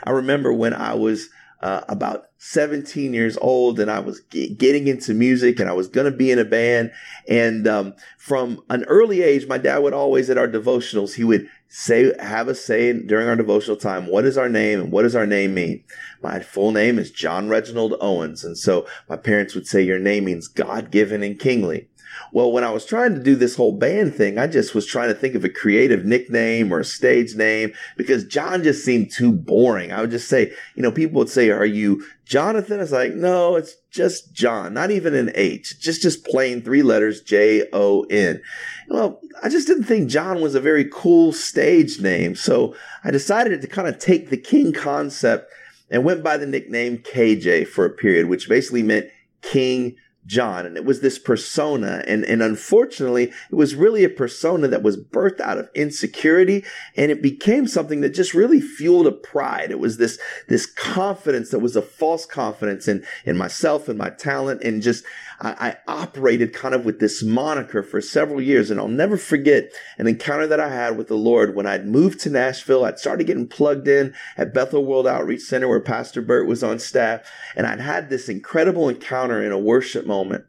I 0.04 0.10
remember 0.10 0.52
when 0.52 0.74
I 0.74 0.94
was 0.94 1.28
uh, 1.62 1.82
about 1.88 2.24
17 2.38 3.14
years 3.14 3.38
old 3.40 3.78
and 3.78 3.88
I 3.88 4.00
was 4.00 4.20
getting 4.20 4.88
into 4.88 5.14
music 5.14 5.60
and 5.60 5.70
I 5.70 5.72
was 5.72 5.86
going 5.86 6.10
to 6.10 6.16
be 6.16 6.32
in 6.32 6.40
a 6.40 6.44
band. 6.44 6.90
And 7.28 7.68
um, 7.68 7.94
from 8.18 8.60
an 8.68 8.82
early 8.84 9.22
age, 9.22 9.46
my 9.46 9.58
dad 9.58 9.78
would 9.78 9.92
always 9.92 10.28
at 10.28 10.38
our 10.38 10.48
devotionals, 10.48 11.14
he 11.14 11.22
would 11.22 11.48
say, 11.68 12.12
have 12.18 12.48
us 12.48 12.60
say 12.60 12.92
during 12.92 13.28
our 13.28 13.36
devotional 13.36 13.76
time, 13.76 14.08
what 14.08 14.24
is 14.24 14.36
our 14.36 14.48
name 14.48 14.80
and 14.80 14.90
what 14.90 15.02
does 15.02 15.14
our 15.14 15.26
name 15.26 15.54
mean? 15.54 15.84
My 16.20 16.40
full 16.40 16.72
name 16.72 16.98
is 16.98 17.12
Jon 17.12 17.48
Reginald 17.48 17.94
Owens. 18.00 18.42
And 18.42 18.58
so 18.58 18.86
my 19.08 19.16
parents 19.16 19.54
would 19.54 19.68
say, 19.68 19.82
your 19.82 20.00
name 20.00 20.24
means 20.24 20.48
God 20.48 20.90
given 20.90 21.22
and 21.22 21.38
kingly. 21.38 21.88
Well, 22.32 22.52
when 22.52 22.64
I 22.64 22.70
was 22.70 22.84
trying 22.84 23.14
to 23.14 23.22
do 23.22 23.36
this 23.36 23.56
whole 23.56 23.76
band 23.76 24.14
thing, 24.14 24.38
I 24.38 24.46
just 24.46 24.74
was 24.74 24.86
trying 24.86 25.08
to 25.08 25.14
think 25.14 25.34
of 25.34 25.44
a 25.44 25.48
creative 25.48 26.04
nickname 26.04 26.72
or 26.72 26.80
a 26.80 26.84
stage 26.84 27.34
name 27.34 27.72
because 27.96 28.24
Jon 28.24 28.62
just 28.62 28.84
seemed 28.84 29.10
too 29.10 29.32
boring. 29.32 29.92
I 29.92 30.00
would 30.00 30.10
just 30.10 30.28
say, 30.28 30.52
you 30.74 30.82
know, 30.82 30.92
people 30.92 31.18
would 31.18 31.28
say, 31.28 31.50
are 31.50 31.66
you 31.66 32.04
Jonathan? 32.24 32.78
I 32.78 32.82
was 32.82 32.92
like, 32.92 33.14
no, 33.14 33.56
it's 33.56 33.74
just 33.90 34.32
Jon, 34.32 34.74
not 34.74 34.90
even 34.90 35.14
an 35.14 35.30
H, 35.34 35.78
just, 35.80 36.02
just 36.02 36.24
plain 36.24 36.62
three 36.62 36.82
letters, 36.82 37.20
J 37.20 37.68
O 37.72 38.02
N. 38.04 38.40
Well, 38.88 39.20
I 39.42 39.48
just 39.48 39.66
didn't 39.66 39.84
think 39.84 40.08
Jon 40.08 40.40
was 40.40 40.54
a 40.54 40.60
very 40.60 40.88
cool 40.90 41.32
stage 41.32 42.00
name. 42.00 42.34
So 42.34 42.74
I 43.04 43.10
decided 43.10 43.60
to 43.60 43.68
kind 43.68 43.88
of 43.88 43.98
take 43.98 44.30
the 44.30 44.36
King 44.36 44.72
concept 44.72 45.50
and 45.90 46.04
went 46.04 46.24
by 46.24 46.38
the 46.38 46.46
nickname 46.46 46.98
KJ 46.98 47.68
for 47.68 47.84
a 47.84 47.90
period, 47.90 48.26
which 48.26 48.48
basically 48.48 48.82
meant 48.82 49.08
King 49.42 49.96
Jon. 50.26 50.66
And 50.66 50.76
it 50.76 50.84
was 50.84 51.00
this 51.00 51.18
persona. 51.18 52.04
And, 52.06 52.24
and 52.24 52.42
unfortunately, 52.42 53.32
it 53.50 53.54
was 53.54 53.74
really 53.74 54.04
a 54.04 54.08
persona 54.08 54.68
that 54.68 54.82
was 54.82 54.96
birthed 54.96 55.40
out 55.40 55.58
of 55.58 55.68
insecurity. 55.74 56.64
And 56.96 57.10
it 57.10 57.22
became 57.22 57.66
something 57.66 58.00
that 58.02 58.14
just 58.14 58.34
really 58.34 58.60
fueled 58.60 59.06
a 59.06 59.12
pride. 59.12 59.70
It 59.70 59.80
was 59.80 59.96
this, 59.96 60.18
this 60.48 60.66
confidence 60.66 61.50
that 61.50 61.58
was 61.58 61.76
a 61.76 61.82
false 61.82 62.26
confidence 62.26 62.86
in, 62.88 63.04
in 63.24 63.36
myself 63.36 63.88
and 63.88 63.98
my 63.98 64.10
talent. 64.10 64.62
And 64.62 64.82
just, 64.82 65.04
I, 65.44 65.54
I 65.68 65.76
operated 65.88 66.52
kind 66.52 66.72
of 66.72 66.84
with 66.84 67.00
this 67.00 67.22
moniker 67.22 67.82
for 67.82 68.00
several 68.00 68.40
years. 68.40 68.70
And 68.70 68.78
I'll 68.78 68.86
never 68.86 69.16
forget 69.16 69.72
an 69.98 70.06
encounter 70.06 70.46
that 70.46 70.60
I 70.60 70.68
had 70.68 70.96
with 70.96 71.08
the 71.08 71.16
Lord 71.16 71.56
when 71.56 71.66
I'd 71.66 71.86
moved 71.86 72.20
to 72.20 72.30
Nashville. 72.30 72.84
I'd 72.84 73.00
started 73.00 73.26
getting 73.26 73.48
plugged 73.48 73.88
in 73.88 74.14
at 74.36 74.54
Bethel 74.54 74.86
World 74.86 75.06
Outreach 75.06 75.40
Center 75.42 75.66
where 75.66 75.80
Pastor 75.80 76.22
Bert 76.22 76.46
was 76.46 76.62
on 76.62 76.78
staff. 76.78 77.28
And 77.56 77.66
I'd 77.66 77.80
had 77.80 78.08
this 78.08 78.28
incredible 78.28 78.88
encounter 78.88 79.42
in 79.42 79.50
a 79.50 79.58
worship 79.58 80.06
moment 80.06 80.44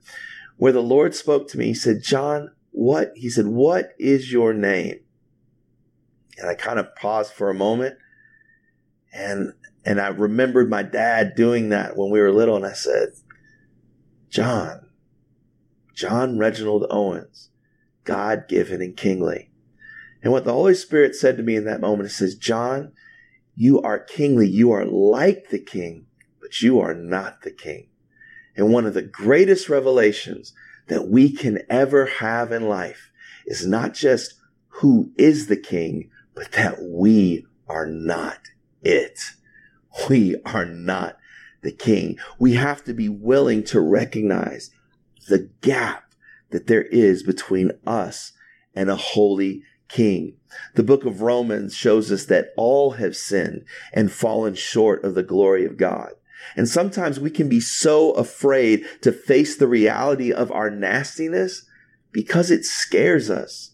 where 0.58 0.72
the 0.72 0.82
Lord 0.82 1.16
spoke 1.16 1.50
to 1.50 1.58
me. 1.58 1.66
He 1.66 1.74
said, 1.74 2.04
Jon, 2.04 2.52
what? 2.72 3.14
He 3.16 3.30
said, 3.30 3.48
what 3.48 3.94
is 3.98 4.32
your 4.32 4.54
name? 4.54 5.00
And 6.38 6.48
I 6.50 6.54
kind 6.54 6.78
of 6.78 6.96
paused 6.96 7.34
for 7.34 7.50
a 7.50 7.56
moment 7.56 7.98
and 9.12 9.54
And 9.86 10.00
I 10.00 10.08
remembered 10.08 10.70
my 10.70 10.84
dad 10.84 11.34
doing 11.36 11.70
that 11.70 11.98
when 11.98 12.10
we 12.10 12.20
were 12.20 12.32
little. 12.32 12.56
And 12.56 12.66
I 12.66 12.74
said, 12.74 13.10
Jon, 14.30 14.83
Jon 15.94 16.38
Reginald 16.38 16.86
Owens, 16.90 17.50
God 18.04 18.48
given 18.48 18.82
and 18.82 18.98
kingly. 18.98 19.52
And 20.22 20.32
what 20.32 20.46
the 20.46 20.54
Holy 20.54 20.74
Spirit 20.74 21.16
said 21.16 21.38
to 21.38 21.44
me 21.44 21.56
in 21.56 21.66
that 21.66 21.82
moment, 21.82 22.10
it 22.10 22.14
says, 22.14 22.36
Jon, 22.36 22.94
you 23.56 23.82
are 23.82 24.00
kingly. 24.00 24.48
You 24.48 24.72
are 24.72 24.86
like 24.86 25.50
the 25.50 25.60
king, 25.60 26.06
but 26.42 26.62
you 26.62 26.80
are 26.80 26.94
not 26.94 27.42
the 27.42 27.52
king. 27.52 27.90
And 28.56 28.72
one 28.72 28.86
of 28.86 28.94
the 28.94 29.02
greatest 29.02 29.70
revelations 29.70 30.54
that 30.88 31.08
we 31.08 31.32
can 31.32 31.62
ever 31.70 32.06
have 32.06 32.52
in 32.52 32.68
life 32.68 33.12
is 33.46 33.66
not 33.66 33.94
just 33.94 34.36
who 34.68 35.12
is 35.18 35.48
the 35.48 35.58
king, 35.58 36.10
but 36.36 36.54
that 36.54 36.82
we 36.82 37.46
are 37.68 37.86
not 37.86 38.40
it. 38.82 39.20
We 40.10 40.38
are 40.46 40.66
not 40.66 41.18
the 41.62 41.72
king. 41.72 42.18
We 42.40 42.54
have 42.54 42.84
to 42.86 42.94
be 42.94 43.10
willing 43.10 43.64
to 43.66 43.80
recognize 43.80 44.72
the 45.28 45.50
gap 45.62 46.14
that 46.52 46.68
there 46.68 46.84
is 46.84 47.24
between 47.24 47.72
us 47.86 48.34
and 48.76 48.90
a 48.90 48.96
holy 48.96 49.64
king. 49.88 50.36
The 50.76 50.84
book 50.84 51.06
of 51.06 51.22
Romans 51.22 51.76
shows 51.76 52.12
us 52.12 52.26
that 52.26 52.54
all 52.58 52.92
have 52.92 53.16
sinned 53.16 53.66
and 53.92 54.12
fallen 54.12 54.56
short 54.56 55.04
of 55.04 55.16
the 55.16 55.24
glory 55.24 55.66
of 55.66 55.78
God. 55.78 56.12
And 56.56 56.68
sometimes 56.68 57.20
we 57.20 57.30
can 57.30 57.48
be 57.48 57.60
so 57.60 58.12
afraid 58.12 58.86
to 59.02 59.12
face 59.12 59.56
the 59.56 59.68
reality 59.68 60.32
of 60.32 60.52
our 60.52 60.70
nastiness 60.70 61.66
because 62.12 62.52
it 62.52 62.66
scares 62.66 63.30
us. 63.30 63.72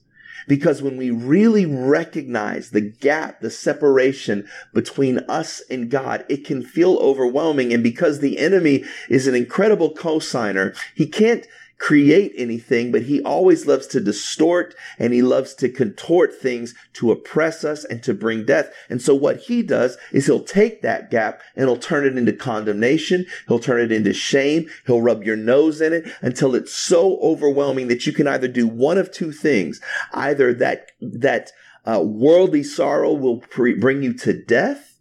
Because 0.50 0.82
when 0.82 0.98
we 0.98 1.12
really 1.12 1.68
recognize 1.68 2.72
the 2.72 2.82
gap, 2.82 3.40
the 3.40 3.52
separation 3.52 4.48
between 4.74 5.20
us 5.30 5.62
and 5.70 5.92
God, 5.92 6.26
it 6.28 6.44
can 6.44 6.64
feel 6.64 6.98
overwhelming. 6.98 7.72
And 7.72 7.84
because 7.84 8.20
the 8.20 8.40
enemy 8.40 8.84
is 9.10 9.28
an 9.28 9.36
incredible 9.36 9.94
cosigner, 9.94 10.76
he 10.96 11.06
can't 11.06 11.46
create 11.80 12.34
anything, 12.36 12.92
but 12.92 13.04
he 13.04 13.22
always 13.24 13.66
loves 13.66 13.88
to 13.88 14.02
distort 14.02 14.76
and 15.00 15.14
he 15.14 15.22
loves 15.22 15.54
to 15.56 15.70
contort 15.70 16.36
things 16.36 16.76
to 16.94 17.10
oppress 17.10 17.64
us 17.64 17.86
and 17.86 18.04
to 18.04 18.14
bring 18.14 18.46
death. 18.46 18.70
And 18.90 19.02
so 19.02 19.16
what 19.16 19.38
he 19.38 19.64
does 19.64 19.98
is 20.12 20.26
he'll 20.26 20.44
take 20.44 20.82
that 20.82 21.10
gap 21.10 21.42
and 21.56 21.68
he'll 21.68 21.78
turn 21.78 22.06
it 22.06 22.18
into 22.18 22.34
condemnation. 22.34 23.26
He'll 23.48 23.60
turn 23.60 23.80
it 23.80 23.94
into 23.94 24.14
shame. 24.14 24.70
He'll 24.86 25.02
rub 25.02 25.24
your 25.24 25.38
nose 25.38 25.80
in 25.80 25.94
it 25.94 26.12
until 26.22 26.54
it's 26.54 26.74
so 26.74 27.18
overwhelming 27.22 27.88
that 27.88 28.06
you 28.06 28.12
can 28.12 28.28
either 28.28 28.50
do 28.50 28.68
one 28.68 28.98
of 28.98 29.12
two 29.12 29.32
things. 29.32 29.80
Either 30.14 30.54
that, 30.54 30.92
that, 31.02 31.52
uh, 31.86 32.02
worldly 32.04 32.62
sorrow 32.62 33.14
will 33.14 33.40
pre- 33.40 33.74
bring 33.74 34.04
you 34.04 34.14
to 34.14 34.34
death 34.34 35.00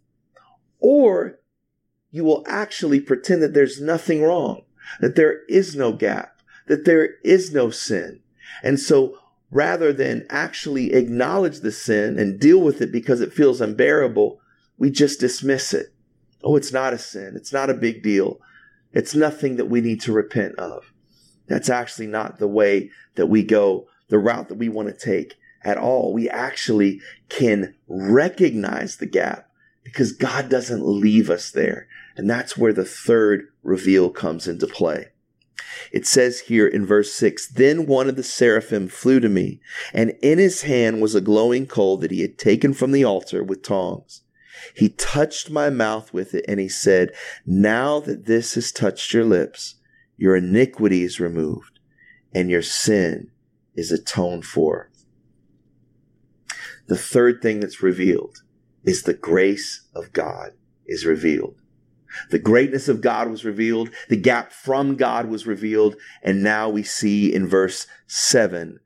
or 0.79 1.39
you 2.09 2.23
will 2.23 2.43
actually 2.47 3.01
pretend 3.01 3.43
that 3.43 3.53
there's 3.53 3.81
nothing 3.81 4.23
wrong, 4.23 4.63
that 5.01 5.15
there 5.15 5.43
is 5.47 5.75
no 5.75 5.91
gap 5.91 6.38
that 6.69 6.85
there 6.85 7.15
is 7.23 7.53
no 7.53 7.69
sin. 7.69 8.21
And 8.63 8.79
so 8.79 9.17
rather 9.51 9.91
than 9.91 10.25
actually 10.29 10.93
acknowledge 10.93 11.59
the 11.59 11.71
sin 11.71 12.17
and 12.17 12.39
deal 12.39 12.59
with 12.59 12.81
it 12.81 12.91
because 12.91 13.19
it 13.19 13.33
feels 13.33 13.59
unbearable, 13.59 14.39
we 14.77 14.91
just 14.91 15.19
dismiss 15.19 15.73
it. 15.73 15.87
Oh, 16.43 16.55
it's 16.55 16.71
not 16.71 16.93
a 16.93 16.97
sin. 16.97 17.33
It's 17.35 17.51
not 17.51 17.69
a 17.69 17.73
big 17.73 18.01
deal. 18.01 18.39
It's 18.93 19.13
nothing 19.13 19.57
that 19.57 19.65
we 19.65 19.81
need 19.81 19.99
to 20.01 20.13
repent 20.13 20.55
of. 20.55 20.93
That's 21.47 21.69
actually 21.69 22.07
not 22.07 22.37
the 22.37 22.47
way 22.47 22.91
that 23.15 23.27
we 23.27 23.43
go, 23.43 23.87
the 24.07 24.19
route 24.19 24.47
that 24.49 24.57
we 24.57 24.69
want 24.69 24.87
to 24.87 25.05
take 25.05 25.35
at 25.63 25.77
all. 25.77 26.13
We 26.13 26.29
actually 26.29 27.01
can 27.27 27.75
recognize 27.87 28.97
the 28.97 29.07
gap 29.07 29.49
because 29.83 30.11
God 30.11 30.49
doesn't 30.49 30.85
leave 30.85 31.29
us 31.29 31.51
there. 31.51 31.87
And 32.15 32.29
that's 32.29 32.55
where 32.55 32.73
the 32.73 32.85
third 32.85 33.47
reveal 33.63 34.11
comes 34.11 34.47
into 34.47 34.67
play. 34.67 35.07
It 35.91 36.05
says 36.05 36.41
here 36.41 36.67
in 36.67 36.85
verse 36.85 37.13
6 37.13 37.47
Then 37.47 37.85
one 37.85 38.09
of 38.09 38.15
the 38.15 38.23
seraphim 38.23 38.87
flew 38.87 39.19
to 39.19 39.29
me, 39.29 39.59
and 39.93 40.13
in 40.21 40.37
his 40.37 40.63
hand 40.63 41.01
was 41.01 41.15
a 41.15 41.21
glowing 41.21 41.65
coal 41.65 41.97
that 41.97 42.11
he 42.11 42.21
had 42.21 42.37
taken 42.37 42.73
from 42.73 42.91
the 42.91 43.03
altar 43.03 43.43
with 43.43 43.63
tongs. 43.63 44.21
He 44.75 44.89
touched 44.89 45.49
my 45.49 45.69
mouth 45.69 46.13
with 46.13 46.33
it, 46.33 46.45
and 46.47 46.59
he 46.59 46.69
said, 46.69 47.11
Now 47.45 47.99
that 48.01 48.25
this 48.25 48.55
has 48.55 48.71
touched 48.71 49.13
your 49.13 49.25
lips, 49.25 49.75
your 50.17 50.35
iniquity 50.35 51.03
is 51.03 51.19
removed, 51.19 51.79
and 52.33 52.49
your 52.49 52.61
sin 52.61 53.31
is 53.75 53.91
atoned 53.91 54.45
for. 54.45 54.91
The 56.87 56.97
third 56.97 57.41
thing 57.41 57.59
that's 57.59 57.83
revealed 57.83 58.43
is 58.83 59.03
the 59.03 59.13
grace 59.13 59.87
of 59.95 60.11
God 60.11 60.51
is 60.85 61.05
revealed. 61.05 61.58
The 62.29 62.39
greatness 62.39 62.87
of 62.87 63.01
God 63.01 63.29
was 63.29 63.45
revealed. 63.45 63.89
The 64.09 64.17
gap 64.17 64.51
from 64.51 64.95
God 64.95 65.27
was 65.27 65.47
revealed. 65.47 65.95
And 66.23 66.43
now 66.43 66.69
we 66.69 66.83
see 66.83 67.33
in 67.33 67.47
verse 67.47 67.87
seven, 68.07 68.79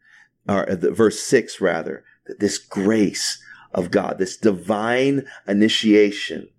or 0.47 0.69
uh, 0.69 0.75
verse 0.75 1.19
six 1.19 1.61
rather, 1.61 2.03
that 2.27 2.39
this 2.39 2.57
grace 2.57 3.41
of 3.73 3.91
God, 3.91 4.17
this 4.17 4.37
divine 4.37 5.25
initiation 5.47 6.49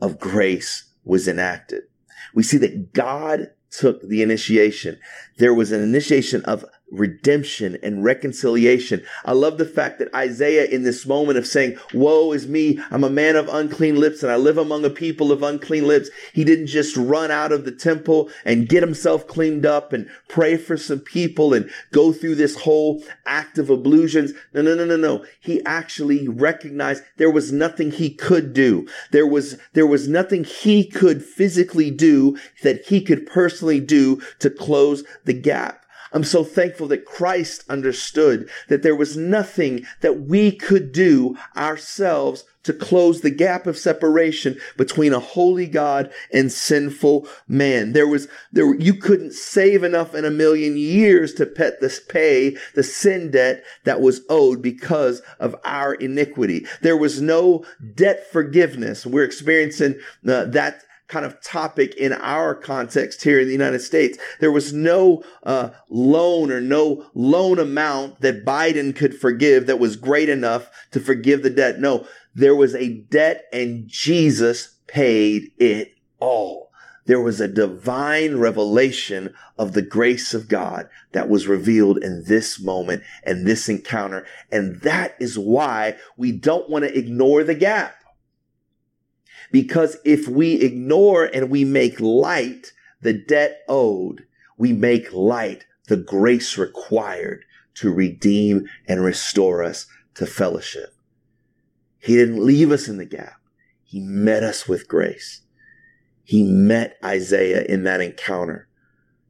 of 0.00 0.18
grace 0.18 0.92
was 1.04 1.28
enacted. 1.28 1.82
We 2.34 2.42
see 2.42 2.58
that 2.58 2.92
God 2.92 3.50
took 3.70 4.02
the 4.02 4.22
initiation. 4.22 4.98
There 5.36 5.54
was 5.54 5.72
an 5.72 5.82
initiation 5.82 6.44
of 6.44 6.64
redemption 6.90 7.78
and 7.82 8.04
reconciliation. 8.04 9.04
I 9.24 9.32
love 9.32 9.58
the 9.58 9.64
fact 9.64 9.98
that 9.98 10.14
Isaiah 10.14 10.64
in 10.64 10.82
this 10.82 11.06
moment 11.06 11.38
of 11.38 11.46
saying, 11.46 11.76
woe 11.92 12.32
is 12.32 12.48
me. 12.48 12.78
I'm 12.90 13.04
a 13.04 13.10
man 13.10 13.36
of 13.36 13.48
unclean 13.48 13.96
lips 13.96 14.22
and 14.22 14.32
I 14.32 14.36
live 14.36 14.58
among 14.58 14.84
a 14.84 14.90
people 14.90 15.30
of 15.30 15.42
unclean 15.42 15.86
lips. 15.86 16.08
He 16.32 16.44
didn't 16.44 16.68
just 16.68 16.96
run 16.96 17.30
out 17.30 17.52
of 17.52 17.64
the 17.64 17.72
temple 17.72 18.30
and 18.44 18.68
get 18.68 18.82
himself 18.82 19.26
cleaned 19.26 19.66
up 19.66 19.92
and 19.92 20.08
pray 20.28 20.56
for 20.56 20.76
some 20.76 21.00
people 21.00 21.52
and 21.52 21.70
go 21.92 22.12
through 22.12 22.36
this 22.36 22.56
whole 22.62 23.02
act 23.26 23.58
of 23.58 23.70
ablutions. 23.70 24.32
No, 24.54 24.62
no, 24.62 24.74
no, 24.74 24.84
no, 24.84 24.96
no. 24.96 25.24
He 25.40 25.64
actually 25.64 26.28
recognized 26.28 27.02
there 27.16 27.30
was 27.30 27.52
nothing 27.52 27.90
he 27.90 28.10
could 28.10 28.52
do. 28.52 28.88
There 29.10 29.26
was, 29.26 29.58
there 29.74 29.86
was 29.86 30.08
nothing 30.08 30.44
he 30.44 30.84
could 30.84 31.22
physically 31.22 31.90
do 31.90 32.38
that 32.62 32.86
he 32.86 33.00
could 33.02 33.26
personally 33.26 33.80
do 33.80 34.22
to 34.38 34.50
close 34.50 35.04
the 35.24 35.34
gap. 35.34 35.84
I'm 36.12 36.24
so 36.24 36.44
thankful 36.44 36.88
that 36.88 37.04
Christ 37.04 37.64
understood 37.68 38.48
that 38.68 38.82
there 38.82 38.96
was 38.96 39.16
nothing 39.16 39.84
that 40.00 40.22
we 40.22 40.52
could 40.52 40.92
do 40.92 41.36
ourselves 41.56 42.44
to 42.68 42.72
close 42.74 43.22
the 43.22 43.30
gap 43.30 43.66
of 43.66 43.78
separation 43.78 44.58
between 44.76 45.14
a 45.14 45.18
holy 45.18 45.66
God 45.66 46.12
and 46.34 46.52
sinful 46.52 47.26
man. 47.46 47.92
There 47.92 48.06
was, 48.06 48.28
there, 48.52 48.74
you 48.74 48.92
couldn't 48.92 49.32
save 49.32 49.82
enough 49.82 50.14
in 50.14 50.26
a 50.26 50.30
million 50.30 50.76
years 50.76 51.32
to 51.34 51.46
pet 51.46 51.80
this 51.80 51.98
pay 51.98 52.58
the 52.74 52.82
sin 52.82 53.30
debt 53.30 53.64
that 53.84 54.02
was 54.02 54.20
owed 54.28 54.60
because 54.60 55.22
of 55.40 55.56
our 55.64 55.94
iniquity. 55.94 56.66
There 56.82 56.96
was 56.96 57.22
no 57.22 57.64
debt 57.94 58.30
forgiveness. 58.30 59.06
We're 59.06 59.24
experiencing 59.24 59.98
uh, 60.28 60.44
that 60.44 60.82
kind 61.08 61.24
of 61.24 61.42
topic 61.42 61.94
in 61.96 62.12
our 62.12 62.54
context 62.54 63.22
here 63.22 63.40
in 63.40 63.46
the 63.46 63.52
United 63.52 63.80
States. 63.80 64.18
There 64.40 64.52
was 64.52 64.72
no 64.72 65.24
uh, 65.42 65.70
loan 65.88 66.52
or 66.52 66.60
no 66.60 67.06
loan 67.14 67.58
amount 67.58 68.20
that 68.20 68.44
Biden 68.44 68.94
could 68.94 69.18
forgive 69.18 69.66
that 69.66 69.80
was 69.80 69.96
great 69.96 70.28
enough 70.28 70.70
to 70.92 71.00
forgive 71.00 71.42
the 71.42 71.50
debt. 71.50 71.80
No, 71.80 72.06
there 72.34 72.54
was 72.54 72.74
a 72.74 72.88
debt 72.88 73.46
and 73.52 73.88
Jesus 73.88 74.76
paid 74.86 75.50
it 75.58 75.94
all. 76.20 76.68
There 77.06 77.20
was 77.20 77.40
a 77.40 77.48
divine 77.48 78.36
revelation 78.36 79.34
of 79.58 79.72
the 79.72 79.80
grace 79.80 80.34
of 80.34 80.46
God 80.46 80.90
that 81.12 81.30
was 81.30 81.48
revealed 81.48 81.96
in 81.96 82.24
this 82.26 82.60
moment 82.60 83.02
and 83.24 83.46
this 83.46 83.66
encounter. 83.66 84.26
And 84.52 84.82
that 84.82 85.16
is 85.18 85.38
why 85.38 85.96
we 86.18 86.32
don't 86.32 86.68
want 86.68 86.84
to 86.84 86.96
ignore 86.96 87.44
the 87.44 87.54
gap. 87.54 87.94
Because 89.50 89.96
if 90.04 90.28
we 90.28 90.54
ignore 90.54 91.24
and 91.24 91.50
we 91.50 91.64
make 91.64 92.00
light 92.00 92.72
the 93.00 93.12
debt 93.12 93.60
owed, 93.68 94.26
we 94.56 94.72
make 94.72 95.12
light 95.12 95.64
the 95.86 95.96
grace 95.96 96.58
required 96.58 97.44
to 97.74 97.92
redeem 97.92 98.66
and 98.86 99.02
restore 99.02 99.62
us 99.62 99.86
to 100.14 100.26
fellowship. 100.26 100.94
He 101.98 102.14
didn't 102.16 102.44
leave 102.44 102.70
us 102.70 102.88
in 102.88 102.98
the 102.98 103.04
gap. 103.04 103.40
He 103.84 104.00
met 104.00 104.42
us 104.42 104.68
with 104.68 104.88
grace. 104.88 105.42
He 106.24 106.42
met 106.42 106.98
Isaiah 107.02 107.64
in 107.64 107.84
that 107.84 108.00
encounter 108.00 108.68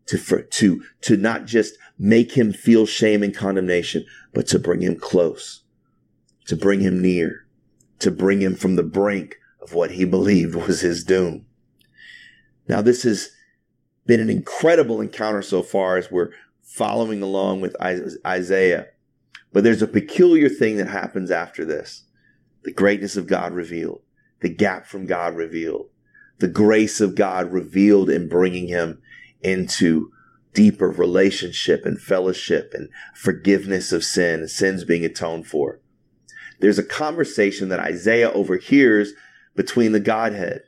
to, 0.07 0.19
for, 0.19 0.43
to, 0.43 0.83
to 1.03 1.17
not 1.17 1.45
just 1.45 1.75
make 1.99 2.33
him 2.33 2.53
feel 2.53 2.87
shame 2.87 3.23
and 3.23 3.35
condemnation, 3.35 4.05
but 4.33 4.47
to 4.49 4.59
bring 4.59 4.81
him 4.81 4.97
close, 4.97 5.63
to 6.47 6.57
bring 6.57 6.81
him 6.81 7.01
near, 7.01 7.47
to 8.01 8.11
bring 8.11 8.41
him 8.41 8.57
from 8.57 8.77
the 8.77 8.83
brink 8.83 9.37
of 9.61 9.75
what 9.75 9.93
he 9.93 10.05
believed 10.05 10.55
was 10.55 10.81
his 10.81 11.05
doom. 11.05 11.47
Now, 12.69 12.83
this 12.83 13.03
has 13.03 13.31
been 14.07 14.21
an 14.21 14.31
incredible 14.31 15.01
encounter 15.01 15.43
so 15.43 15.63
far 15.63 15.97
as 15.97 16.11
we're 16.11 16.31
following 16.63 17.23
along 17.23 17.61
with 17.61 17.77
Isaiah. 17.81 18.87
But 19.53 19.65
there's 19.65 19.83
a 19.83 19.87
peculiar 19.87 20.49
thing 20.49 20.77
that 20.77 20.89
happens 20.89 21.31
after 21.31 21.65
this 21.65 22.05
the 22.65 22.73
greatness 22.73 23.17
of 23.17 23.27
God 23.27 23.53
revealed. 23.53 24.03
the 24.41 24.49
gap 24.49 24.87
from 24.87 25.07
God 25.07 25.37
revealed, 25.37 25.87
the 26.39 26.49
grace 26.49 27.01
of 27.01 27.15
God 27.15 27.53
revealed 27.53 28.09
in 28.09 28.29
bringing 28.29 28.69
him 28.69 29.01
into 29.41 30.11
deeper 30.55 30.89
relationship 30.91 31.85
and 31.85 32.01
fellowship 32.01 32.73
and 32.75 32.89
forgiveness 33.15 33.93
of 33.93 34.05
sin, 34.05 34.49
sins 34.49 34.85
being 34.85 35.05
atoned 35.05 35.47
for. 35.47 35.81
There's 36.61 36.79
a 36.79 36.85
conversation 36.85 37.69
that 37.69 37.81
Isaiah 37.81 38.31
overhears 38.31 39.13
between 39.59 39.91
the 39.91 39.99
Godhead. 39.99 40.63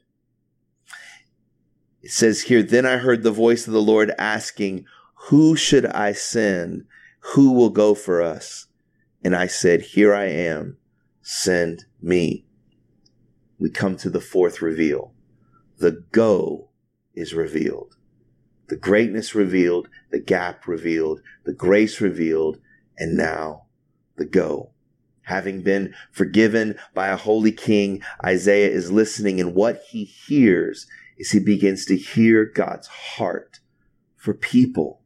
It 2.03 2.11
says 2.11 2.43
here, 2.43 2.61
Then 2.61 2.85
I 2.85 2.97
heard 2.97 3.23
the 3.23 3.31
voice 3.31 3.69
of 3.69 3.73
the 3.73 3.81
Lord 3.81 4.11
asking, 4.19 4.85
Who 5.29 5.55
should 5.55 5.87
I 5.87 6.11
send? 6.11 6.87
Who 7.35 7.53
will 7.53 7.71
go 7.71 7.95
for 7.95 8.21
us? 8.21 8.67
And 9.23 9.37
I 9.37 9.47
said, 9.47 9.81
Here 9.81 10.13
I 10.13 10.25
am, 10.25 10.77
send 11.23 11.85
me. 12.03 12.47
We 13.61 13.71
come 13.71 13.97
to 13.99 14.11
the 14.11 14.21
fourth 14.21 14.61
reveal. 14.61 15.15
The 15.79 16.03
go 16.11 16.71
is 17.15 17.33
revealed. 17.33 17.95
The 18.71 18.77
greatness 18.77 19.37
revealed, 19.37 19.89
the 20.11 20.19
gap 20.19 20.67
revealed, 20.67 21.21
the 21.45 21.55
grace 21.55 22.01
revealed, 22.01 22.59
and 22.99 23.17
now 23.17 23.67
the 24.17 24.27
go. 24.27 24.73
Having 25.31 25.63
been 25.63 25.95
forgiven 26.11 26.75
by 26.93 27.07
a 27.07 27.17
holy 27.17 27.53
king, 27.53 28.03
Isaiah 28.25 28.69
is 28.69 28.91
listening, 28.91 29.41
and 29.41 29.55
what 29.55 29.81
he 29.89 30.03
hears 30.03 30.89
is 31.19 31.31
he 31.31 31.39
begins 31.39 31.85
to 31.85 31.97
hear 31.97 32.45
God's 32.45 32.89
heart 32.89 33.61
for 34.17 34.35
people. 34.35 35.03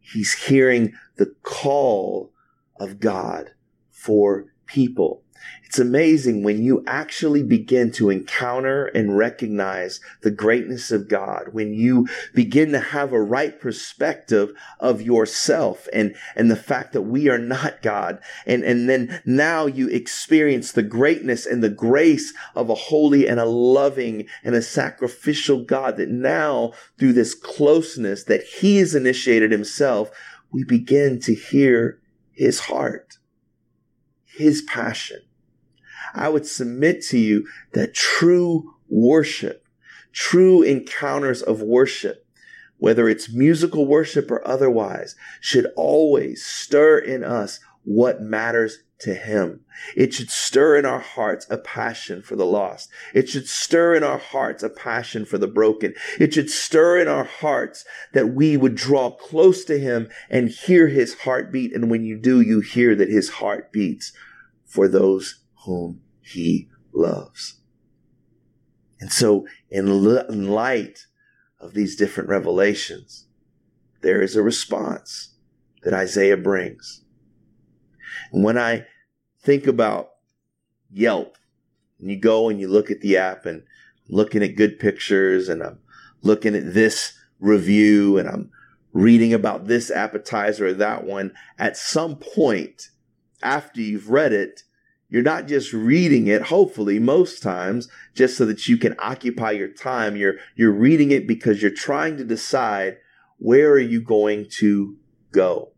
He's 0.00 0.34
hearing 0.34 0.94
the 1.14 1.32
call 1.44 2.32
of 2.80 2.98
God 2.98 3.52
for 3.92 4.46
people. 4.66 5.22
It's 5.66 5.80
amazing 5.80 6.44
when 6.44 6.62
you 6.62 6.84
actually 6.86 7.42
begin 7.42 7.90
to 7.92 8.08
encounter 8.08 8.86
and 8.86 9.18
recognize 9.18 10.00
the 10.22 10.30
greatness 10.30 10.92
of 10.92 11.08
God, 11.08 11.48
when 11.50 11.74
you 11.74 12.06
begin 12.32 12.70
to 12.70 12.78
have 12.78 13.12
a 13.12 13.20
right 13.20 13.60
perspective 13.60 14.52
of 14.78 15.02
yourself 15.02 15.88
and, 15.92 16.14
and 16.36 16.50
the 16.50 16.56
fact 16.56 16.92
that 16.92 17.02
we 17.02 17.28
are 17.28 17.38
not 17.38 17.82
God. 17.82 18.20
And, 18.46 18.62
and 18.62 18.88
then 18.88 19.20
now 19.26 19.66
you 19.66 19.88
experience 19.88 20.70
the 20.70 20.84
greatness 20.84 21.44
and 21.46 21.64
the 21.64 21.68
grace 21.68 22.32
of 22.54 22.70
a 22.70 22.74
holy 22.74 23.26
and 23.28 23.40
a 23.40 23.44
loving 23.44 24.28
and 24.44 24.54
a 24.54 24.62
sacrificial 24.62 25.64
God 25.64 25.96
that 25.96 26.08
now 26.08 26.72
through 26.96 27.14
this 27.14 27.34
closeness 27.34 28.24
that 28.24 28.44
he 28.44 28.76
has 28.76 28.94
initiated 28.94 29.50
himself, 29.50 30.10
we 30.52 30.62
begin 30.62 31.18
to 31.20 31.34
hear 31.34 32.00
his 32.30 32.60
heart, 32.60 33.18
his 34.24 34.62
passion 34.62 35.25
I 36.14 36.28
would 36.28 36.46
submit 36.46 37.02
to 37.06 37.18
you 37.18 37.46
that 37.72 37.94
true 37.94 38.74
worship, 38.88 39.66
true 40.12 40.62
encounters 40.62 41.42
of 41.42 41.62
worship, 41.62 42.26
whether 42.78 43.08
it's 43.08 43.32
musical 43.32 43.86
worship 43.86 44.30
or 44.30 44.46
otherwise, 44.46 45.16
should 45.40 45.66
always 45.76 46.44
stir 46.44 46.98
in 46.98 47.24
us 47.24 47.60
what 47.84 48.20
matters 48.20 48.78
to 48.98 49.14
Him. 49.14 49.60
It 49.94 50.14
should 50.14 50.30
stir 50.30 50.76
in 50.78 50.86
our 50.86 51.00
hearts 51.00 51.46
a 51.50 51.58
passion 51.58 52.22
for 52.22 52.34
the 52.34 52.46
lost. 52.46 52.90
It 53.14 53.28
should 53.28 53.48
stir 53.48 53.94
in 53.94 54.02
our 54.02 54.18
hearts 54.18 54.62
a 54.62 54.70
passion 54.70 55.24
for 55.24 55.38
the 55.38 55.46
broken. 55.46 55.94
It 56.18 56.34
should 56.34 56.50
stir 56.50 56.98
in 56.98 57.08
our 57.08 57.24
hearts 57.24 57.84
that 58.12 58.28
we 58.28 58.56
would 58.56 58.74
draw 58.74 59.10
close 59.10 59.64
to 59.66 59.78
Him 59.78 60.08
and 60.30 60.48
hear 60.48 60.88
His 60.88 61.14
heartbeat. 61.20 61.74
And 61.74 61.90
when 61.90 62.04
you 62.04 62.16
do, 62.18 62.40
you 62.40 62.60
hear 62.60 62.94
that 62.94 63.10
His 63.10 63.28
heart 63.28 63.70
beats 63.70 64.12
for 64.64 64.88
those 64.88 65.40
whom 65.66 66.00
he 66.22 66.68
loves. 66.92 67.60
And 68.98 69.12
so, 69.12 69.46
in, 69.70 70.48
light 70.48 71.06
of 71.60 71.74
these 71.74 71.96
different 71.96 72.30
revelations, 72.30 73.26
there 74.00 74.22
is 74.22 74.36
a 74.36 74.42
response 74.42 75.34
that 75.82 75.92
Isaiah 75.92 76.36
brings. 76.36 77.04
And 78.32 78.42
when 78.42 78.56
I 78.56 78.86
think 79.42 79.66
about 79.66 80.10
Yelp, 80.90 81.36
and 81.98 82.10
you 82.10 82.16
go 82.16 82.48
and 82.48 82.60
you 82.60 82.68
look 82.68 82.90
at 82.90 83.00
the 83.00 83.16
app 83.16 83.46
and 83.46 83.62
I'm 84.08 84.14
looking 84.16 84.42
at 84.42 84.56
good 84.56 84.78
pictures 84.78 85.48
and 85.48 85.62
I'm 85.62 85.78
looking 86.22 86.54
at 86.54 86.74
this 86.74 87.12
review 87.40 88.18
and 88.18 88.28
I'm 88.28 88.50
reading 88.92 89.34
about 89.34 89.66
this 89.66 89.90
appetizer 89.90 90.68
or 90.68 90.74
that 90.74 91.04
one, 91.04 91.32
at 91.58 91.76
some 91.76 92.16
point 92.16 92.90
after 93.42 93.80
you've 93.80 94.10
read 94.10 94.32
it, 94.32 94.62
you're 95.16 95.22
not 95.22 95.48
just 95.48 95.72
reading 95.72 96.26
it, 96.26 96.42
hopefully, 96.42 96.98
most 96.98 97.42
times, 97.42 97.88
just 98.12 98.36
so 98.36 98.44
that 98.44 98.68
you 98.68 98.76
can 98.76 98.94
occupy 98.98 99.52
your 99.52 99.68
time. 99.68 100.14
You're, 100.14 100.34
you're 100.56 100.70
reading 100.70 101.10
it 101.10 101.26
because 101.26 101.62
you're 101.62 101.70
trying 101.70 102.18
to 102.18 102.24
decide 102.24 102.98
where 103.38 103.70
are 103.70 103.78
you 103.78 104.02
going 104.02 104.46
to 104.58 104.98
go. 105.32 105.72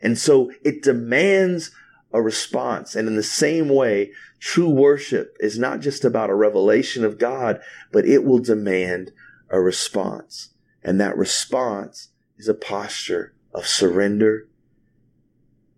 And 0.00 0.18
so 0.18 0.50
it 0.64 0.82
demands 0.82 1.70
a 2.12 2.20
response. 2.20 2.96
And 2.96 3.06
in 3.06 3.14
the 3.14 3.22
same 3.22 3.68
way, 3.68 4.10
true 4.40 4.68
worship 4.68 5.36
is 5.38 5.56
not 5.56 5.78
just 5.78 6.04
about 6.04 6.28
a 6.28 6.34
revelation 6.34 7.04
of 7.04 7.18
God, 7.18 7.60
but 7.92 8.04
it 8.04 8.24
will 8.24 8.40
demand 8.40 9.12
a 9.48 9.60
response. 9.60 10.50
And 10.82 11.00
that 11.00 11.16
response 11.16 12.08
is 12.36 12.48
a 12.48 12.54
posture 12.54 13.36
of 13.54 13.68
surrender 13.68 14.48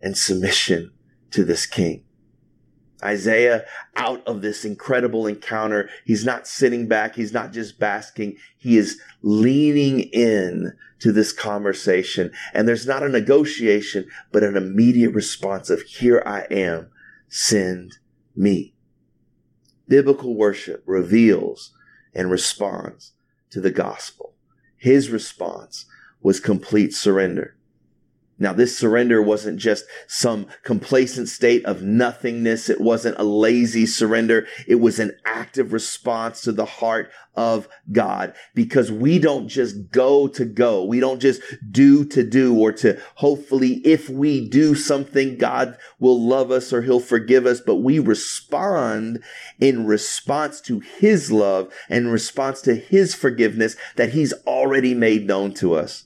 and 0.01 0.17
submission 0.17 0.93
to 1.33 1.45
this 1.45 1.67
King. 1.67 2.06
Isaiah 3.03 3.65
out 3.97 4.27
of 4.27 4.43
this 4.43 4.65
incredible 4.65 5.27
encounter. 5.27 5.89
He's 6.05 6.25
not 6.25 6.47
sitting 6.47 6.89
back. 6.89 7.15
He's 7.15 7.33
not 7.33 7.53
just 7.53 7.79
basking. 7.79 8.37
He 8.57 8.77
is 8.77 9.01
leaning 9.23 10.01
in 10.01 10.73
to 11.01 11.13
this 11.13 11.33
conversation. 11.33 12.33
And 12.55 12.67
there's 12.67 12.87
not 12.87 13.03
a 13.03 13.09
negotiation, 13.09 14.09
but 14.33 14.43
an 14.43 14.57
immediate 14.57 15.13
response 15.13 15.69
of 15.71 15.83
here 15.83 16.23
I 16.25 16.47
am. 16.51 16.91
Send 17.29 17.99
me. 18.35 18.75
Biblical 19.89 20.35
worship 20.35 20.83
reveals 20.87 21.73
and 22.15 22.31
responds 22.31 23.13
to 23.51 23.61
the 23.61 23.71
gospel. 23.71 24.35
His 24.77 25.11
response 25.11 25.87
was 26.21 26.41
complete 26.41 26.95
surrender. 26.95 27.57
Now, 28.39 28.53
this 28.53 28.77
surrender 28.77 29.23
wasn't 29.23 29.59
just 29.59 29.87
some 30.07 30.47
complacent 30.63 31.29
state 31.29 31.65
of 31.65 31.83
nothingness. 31.83 32.69
It 32.69 32.81
wasn't 32.81 33.19
a 33.19 33.25
lazy 33.25 33.87
surrender. 33.87 34.47
It 34.67 34.75
was 34.75 34.99
an 34.99 35.17
active 35.25 35.73
response 35.73 36.43
to 36.43 36.53
the 36.53 36.67
heart 36.67 37.11
of 37.35 37.67
God 37.91 38.35
because 38.55 38.93
we 38.93 39.19
don't 39.19 39.49
just 39.49 39.91
go 39.91 40.29
to 40.29 40.45
go. 40.45 40.85
We 40.85 41.01
don't 41.01 41.21
just 41.21 41.41
do 41.71 42.05
to 42.07 42.23
do 42.23 42.59
or 42.59 42.73
to 42.73 43.01
hopefully 43.17 43.81
if 43.85 44.11
we 44.11 44.47
do 44.47 44.75
something, 44.75 45.39
God 45.39 45.79
will 45.99 46.21
love 46.21 46.51
us 46.51 46.75
or 46.75 46.83
he'll 46.83 47.01
forgive 47.01 47.47
us, 47.47 47.61
but 47.61 47.77
we 47.77 47.99
respond 47.99 49.23
in 49.59 49.87
response 49.87 50.61
to 50.63 50.81
his 50.81 51.33
love 51.33 51.73
and 51.89 52.13
response 52.13 52.61
to 52.63 52.75
his 52.75 53.15
forgiveness 53.15 53.77
that 53.97 54.11
he's 54.11 54.35
already 54.47 54.95
made 54.95 55.27
known 55.27 55.55
to 55.55 55.75
us. 55.75 56.05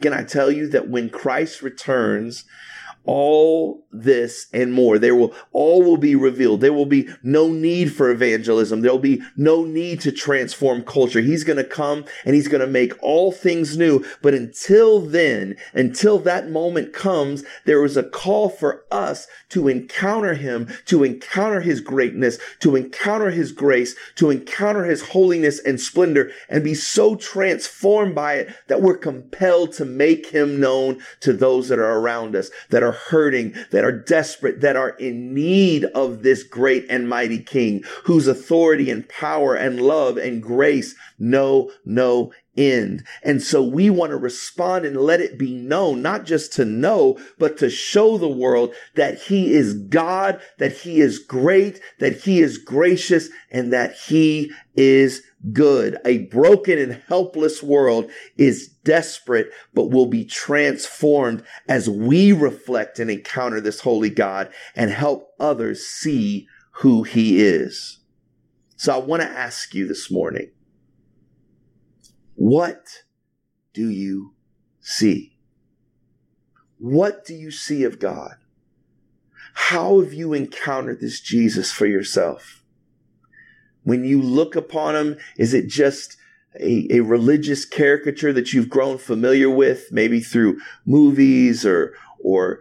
Can 0.00 0.12
I 0.12 0.24
tell 0.24 0.50
you 0.50 0.66
that 0.68 0.88
when 0.88 1.10
Christ 1.10 1.62
returns, 1.62 2.44
all 3.04 3.84
this 3.92 4.46
and 4.52 4.72
more. 4.72 4.98
There 4.98 5.14
will, 5.14 5.34
all 5.52 5.82
will 5.82 5.96
be 5.96 6.14
revealed. 6.14 6.60
There 6.60 6.72
will 6.72 6.86
be 6.86 7.08
no 7.22 7.48
need 7.48 7.92
for 7.92 8.10
evangelism. 8.10 8.80
There'll 8.80 8.98
be 8.98 9.22
no 9.36 9.64
need 9.64 10.00
to 10.02 10.12
transform 10.12 10.84
culture. 10.84 11.20
He's 11.20 11.44
going 11.44 11.56
to 11.56 11.64
come 11.64 12.04
and 12.24 12.34
he's 12.34 12.48
going 12.48 12.60
to 12.60 12.66
make 12.66 12.92
all 13.02 13.32
things 13.32 13.76
new. 13.76 14.04
But 14.22 14.34
until 14.34 15.00
then, 15.00 15.56
until 15.72 16.18
that 16.20 16.50
moment 16.50 16.92
comes, 16.92 17.42
there 17.64 17.84
is 17.84 17.96
a 17.96 18.02
call 18.02 18.48
for 18.48 18.84
us 18.90 19.26
to 19.50 19.68
encounter 19.68 20.34
him, 20.34 20.68
to 20.86 21.02
encounter 21.02 21.60
his 21.60 21.80
greatness, 21.80 22.38
to 22.60 22.76
encounter 22.76 23.30
his 23.30 23.52
grace, 23.52 23.96
to 24.16 24.30
encounter 24.30 24.84
his 24.84 25.08
holiness 25.08 25.58
and 25.60 25.80
splendor 25.80 26.30
and 26.48 26.62
be 26.62 26.74
so 26.74 27.16
transformed 27.16 28.14
by 28.14 28.34
it 28.34 28.54
that 28.68 28.82
we're 28.82 28.96
compelled 28.96 29.72
to 29.72 29.84
make 29.84 30.26
him 30.26 30.60
known 30.60 31.00
to 31.20 31.32
those 31.32 31.68
that 31.68 31.78
are 31.78 31.98
around 31.98 32.36
us, 32.36 32.50
that 32.68 32.82
are 32.82 32.89
hurting, 32.92 33.54
that 33.70 33.84
are 33.84 33.92
desperate, 33.92 34.60
that 34.60 34.76
are 34.76 34.90
in 34.90 35.34
need 35.34 35.84
of 35.86 36.22
this 36.22 36.42
great 36.42 36.86
and 36.88 37.08
mighty 37.08 37.42
King, 37.42 37.82
whose 38.04 38.26
authority 38.26 38.90
and 38.90 39.08
power 39.08 39.54
and 39.54 39.80
love 39.80 40.16
and 40.16 40.42
grace 40.42 40.94
know 41.18 41.70
no 41.84 42.32
end. 42.56 43.04
And 43.22 43.42
so 43.42 43.62
we 43.62 43.90
want 43.90 44.10
to 44.10 44.16
respond 44.16 44.84
and 44.84 44.96
let 44.96 45.20
it 45.20 45.38
be 45.38 45.54
known, 45.54 46.02
not 46.02 46.24
just 46.24 46.52
to 46.54 46.64
know, 46.64 47.18
but 47.38 47.56
to 47.58 47.70
show 47.70 48.18
the 48.18 48.28
world 48.28 48.74
that 48.96 49.18
he 49.22 49.52
is 49.52 49.74
God, 49.74 50.40
that 50.58 50.72
he 50.72 51.00
is 51.00 51.18
great, 51.18 51.80
that 51.98 52.18
he 52.18 52.40
is 52.40 52.58
gracious, 52.58 53.28
and 53.50 53.72
that 53.72 53.94
he 53.94 54.52
is 54.74 55.22
good. 55.52 55.98
A 56.04 56.26
broken 56.26 56.78
and 56.78 57.02
helpless 57.08 57.62
world 57.62 58.10
is 58.36 58.68
desperate, 58.84 59.50
but 59.74 59.90
will 59.90 60.06
be 60.06 60.24
transformed 60.24 61.42
as 61.68 61.88
we 61.88 62.32
reflect 62.32 62.98
and 62.98 63.10
encounter 63.10 63.60
this 63.60 63.80
holy 63.80 64.10
God 64.10 64.52
and 64.74 64.90
help 64.90 65.30
others 65.38 65.86
see 65.86 66.46
who 66.72 67.02
he 67.02 67.40
is. 67.40 68.00
So 68.76 68.94
I 68.94 68.98
want 68.98 69.22
to 69.22 69.28
ask 69.28 69.74
you 69.74 69.86
this 69.86 70.10
morning, 70.10 70.50
what 72.34 73.02
do 73.74 73.90
you 73.90 74.34
see? 74.80 75.36
What 76.78 77.26
do 77.26 77.34
you 77.34 77.50
see 77.50 77.84
of 77.84 77.98
God? 77.98 78.36
How 79.52 80.00
have 80.00 80.14
you 80.14 80.32
encountered 80.32 81.00
this 81.00 81.20
Jesus 81.20 81.70
for 81.70 81.86
yourself? 81.86 82.59
When 83.84 84.04
you 84.04 84.20
look 84.20 84.56
upon 84.56 84.96
him, 84.96 85.18
is 85.36 85.54
it 85.54 85.68
just 85.68 86.16
a, 86.58 86.86
a 86.90 87.00
religious 87.00 87.64
caricature 87.64 88.32
that 88.32 88.52
you've 88.52 88.68
grown 88.68 88.98
familiar 88.98 89.48
with, 89.48 89.90
maybe 89.90 90.20
through 90.20 90.60
movies 90.84 91.64
or, 91.64 91.94
or 92.22 92.60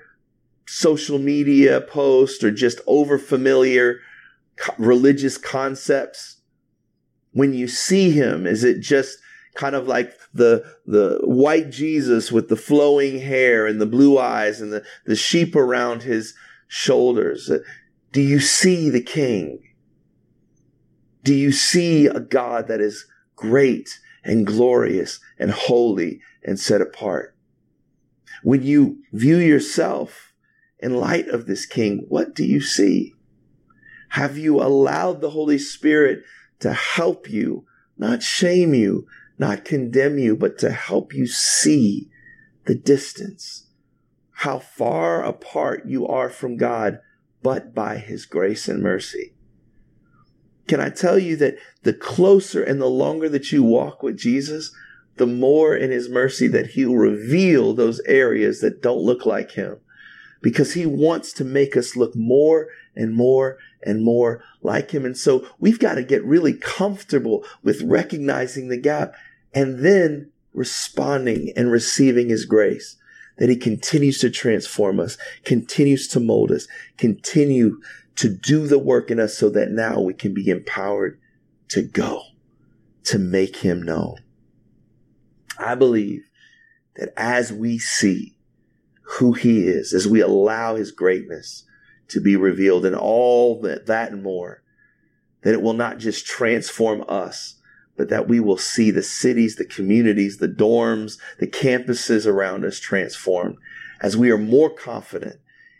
social 0.68 1.20
media 1.20 1.82
posts 1.82 2.44
or 2.44 2.52
just 2.52 2.80
over 2.88 3.18
familiar 3.18 4.00
co- 4.58 4.76
religious 4.78 5.38
concepts? 5.38 6.38
When 7.32 7.54
you 7.54 7.68
see 7.68 8.12
him, 8.12 8.48
is 8.48 8.64
it 8.64 8.80
just 8.80 9.20
kind 9.56 9.76
of 9.76 9.88
like 9.88 10.14
the 10.34 10.64
the 10.86 11.20
white 11.24 11.70
Jesus 11.70 12.32
with 12.32 12.50
the 12.50 12.56
flowing 12.56 13.20
hair 13.20 13.68
and 13.68 13.80
the 13.82 13.86
blue 13.86 14.18
eyes 14.18 14.62
and 14.62 14.72
the, 14.72 14.84
the 15.06 15.16
sheep 15.16 15.56
around 15.56 16.04
his 16.04 16.34
shoulders? 16.68 17.52
Do 18.12 18.22
you 18.22 18.40
see 18.40 18.90
the 18.90 19.02
king? 19.02 19.69
Do 21.24 21.34
you 21.34 21.52
see 21.52 22.08
a 22.08 22.20
God 22.20 22.68
that 22.68 22.80
is 22.80 23.06
great 23.36 24.00
and 24.24 24.46
glorious 24.46 25.20
and 25.38 25.52
holy 25.52 26.22
and 26.44 26.60
set 26.60 26.82
apart? 26.82 27.36
When 28.44 28.64
you 28.64 29.04
view 29.12 29.38
yourself 29.38 30.34
in 30.80 30.96
light 30.96 31.28
of 31.28 31.46
this 31.46 31.66
king, 31.66 32.06
what 32.08 32.34
do 32.34 32.46
you 32.46 32.62
see? 32.62 33.14
Have 34.10 34.38
you 34.38 34.62
allowed 34.62 35.22
the 35.22 35.32
Holy 35.32 35.58
Spirit 35.58 36.24
to 36.60 36.74
help 36.74 37.30
you, 37.30 37.66
not 37.98 38.24
shame 38.24 38.74
you, 38.74 39.06
not 39.38 39.66
condemn 39.66 40.18
you, 40.18 40.36
but 40.36 40.58
to 40.60 40.72
help 40.72 41.14
you 41.14 41.28
see 41.28 42.10
the 42.66 42.76
distance, 42.76 43.68
how 44.32 44.60
far 44.60 45.24
apart 45.24 45.86
you 45.86 46.08
are 46.08 46.30
from 46.30 46.58
God, 46.58 47.00
but 47.44 47.74
by 47.74 47.98
His 47.98 48.26
grace 48.26 48.68
and 48.68 48.82
mercy? 48.82 49.34
Can 50.70 50.80
I 50.80 50.90
tell 50.90 51.18
you 51.18 51.36
that 51.38 51.58
the 51.82 51.94
closer 51.94 52.62
and 52.64 52.80
the 52.80 52.86
longer 52.86 53.28
that 53.28 53.52
you 53.52 53.64
walk 53.64 54.04
with 54.04 54.18
Jesus, 54.18 54.72
the 55.18 55.26
more 55.26 55.76
in 55.76 55.90
his 55.90 56.10
mercy 56.10 56.48
that 56.48 56.68
he'll 56.68 56.96
reveal 56.96 57.74
those 57.74 58.00
areas 58.02 58.62
that 58.62 58.80
don't 58.80 59.02
look 59.02 59.26
like 59.26 59.54
him. 59.54 59.78
Because 60.44 60.76
he 60.76 60.86
wants 60.86 61.34
to 61.34 61.44
make 61.44 61.76
us 61.76 61.96
look 61.96 62.16
more 62.16 62.68
and 62.96 63.16
more 63.16 63.58
and 63.82 64.04
more 64.04 64.44
like 64.62 64.92
him. 64.92 65.06
And 65.06 65.18
so 65.18 65.44
we've 65.58 65.80
got 65.80 65.96
to 65.96 66.04
get 66.04 66.24
really 66.24 66.54
comfortable 66.54 67.44
with 67.64 67.82
recognizing 67.82 68.68
the 68.68 68.78
gap 68.78 69.16
and 69.56 69.84
then 69.84 70.30
responding 70.54 71.52
and 71.58 71.72
receiving 71.72 72.30
his 72.30 72.46
grace 72.46 72.96
that 73.40 73.50
he 73.50 73.56
continues 73.56 74.20
to 74.20 74.30
transform 74.30 75.00
us, 75.00 75.18
continues 75.46 76.08
to 76.10 76.20
mold 76.20 76.52
us, 76.52 76.68
continue 76.96 77.82
to 78.20 78.28
do 78.28 78.68
the 78.68 78.78
work 78.78 79.10
in 79.10 79.18
us 79.18 79.38
so 79.38 79.50
that 79.50 79.72
now 79.72 80.02
we 80.02 80.14
can 80.14 80.34
be 80.34 80.50
empowered 80.50 81.18
to 81.70 81.82
go, 81.82 82.22
to 83.06 83.18
make 83.18 83.56
him 83.56 83.82
known. 83.82 84.18
I 85.58 85.76
believe 85.76 86.30
that 86.98 87.14
as 87.16 87.54
we 87.54 87.80
see 87.80 88.36
who 89.04 89.32
he 89.32 89.62
is, 89.62 89.94
as 89.94 90.06
we 90.06 90.20
allow 90.20 90.76
his 90.76 90.92
greatness 90.92 91.64
to 92.10 92.20
be 92.20 92.36
revealed 92.36 92.86
and 92.86 92.94
all 92.94 93.62
that, 93.62 93.86
that 93.86 94.12
and 94.12 94.22
more, 94.22 94.64
that 95.44 95.54
it 95.54 95.62
will 95.62 95.72
not 95.72 95.98
just 95.98 96.26
transform 96.26 97.06
us, 97.08 97.56
but 97.96 98.10
that 98.10 98.28
we 98.28 98.42
will 98.42 98.58
see 98.58 98.92
the 98.92 99.02
cities, 99.02 99.56
the 99.56 99.64
communities, 99.64 100.40
the 100.40 100.50
dorms, 100.50 101.18
the 101.40 101.48
campuses 101.48 102.28
around 102.28 102.66
us 102.66 102.82
transformed 102.82 103.56
as 104.02 104.18
we 104.18 104.30
are 104.30 104.38
more 104.38 104.70
confident 104.70 105.38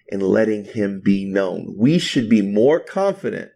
in 0.10 0.20
letting 0.20 0.66
him 0.66 1.00
be 1.00 1.26
known. 1.26 1.74
We 1.78 2.00
should 2.00 2.30
be 2.30 2.42
more 2.42 2.80
confident 2.80 3.52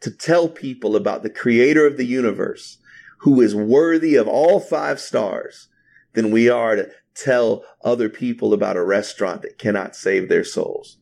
to 0.00 0.10
tell 0.10 0.48
people 0.48 0.96
about 0.96 1.22
the 1.22 1.30
creator 1.30 1.86
of 1.86 1.96
the 1.96 2.06
universe 2.06 2.78
who 3.18 3.40
is 3.40 3.54
worthy 3.54 4.16
of 4.16 4.26
all 4.26 4.58
five 4.58 5.00
stars 5.00 5.68
than 6.14 6.30
we 6.30 6.48
are 6.48 6.76
to 6.76 6.90
tell 7.14 7.64
other 7.84 8.08
people 8.08 8.52
about 8.52 8.76
a 8.76 8.84
restaurant 8.84 9.42
that 9.42 9.58
cannot 9.58 9.94
save 9.94 10.28
their 10.28 10.44
souls. 10.44 10.98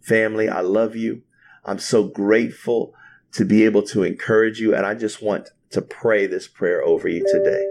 Family, 0.00 0.48
I 0.48 0.60
love 0.60 0.96
you. 0.96 1.22
I'm 1.64 1.78
so 1.78 2.04
grateful 2.04 2.94
to 3.32 3.44
be 3.44 3.64
able 3.64 3.82
to 3.82 4.02
encourage 4.02 4.58
you. 4.58 4.74
And 4.74 4.86
I 4.86 4.94
just 4.94 5.22
want 5.22 5.50
to 5.70 5.82
pray 5.82 6.26
this 6.26 6.48
prayer 6.48 6.82
over 6.82 7.08
you 7.08 7.24
today. 7.30 7.64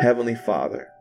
Heavenly 0.00 0.34
Father, 0.34 0.91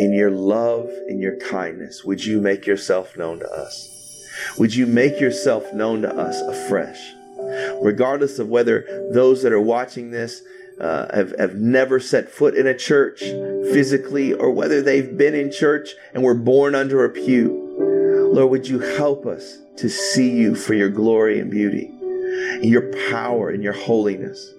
in 0.00 0.14
your 0.14 0.30
love, 0.30 0.88
in 1.08 1.20
your 1.20 1.36
kindness, 1.36 2.04
would 2.04 2.24
you 2.24 2.40
make 2.40 2.66
yourself 2.66 3.18
known 3.18 3.38
to 3.38 3.50
us? 3.50 4.26
Would 4.56 4.74
you 4.74 4.86
make 4.86 5.20
yourself 5.20 5.74
known 5.74 6.00
to 6.02 6.16
us 6.16 6.40
afresh? 6.40 6.98
Regardless 7.82 8.38
of 8.38 8.48
whether 8.48 9.10
those 9.12 9.42
that 9.42 9.52
are 9.52 9.60
watching 9.60 10.10
this 10.10 10.40
uh, 10.80 11.14
have, 11.14 11.38
have 11.38 11.56
never 11.56 12.00
set 12.00 12.30
foot 12.30 12.54
in 12.54 12.66
a 12.66 12.74
church 12.74 13.20
physically 13.20 14.32
or 14.32 14.50
whether 14.50 14.80
they've 14.80 15.18
been 15.18 15.34
in 15.34 15.52
church 15.52 15.90
and 16.14 16.22
were 16.22 16.34
born 16.34 16.74
under 16.74 17.04
a 17.04 17.10
pew. 17.10 18.30
Lord, 18.32 18.50
would 18.50 18.68
you 18.68 18.78
help 18.78 19.26
us 19.26 19.58
to 19.76 19.90
see 19.90 20.30
you 20.30 20.54
for 20.54 20.72
your 20.72 20.88
glory 20.88 21.38
and 21.40 21.50
beauty, 21.50 21.90
and 21.92 22.64
your 22.64 22.90
power 23.10 23.50
and 23.50 23.62
your 23.62 23.74
holiness? 23.74 24.54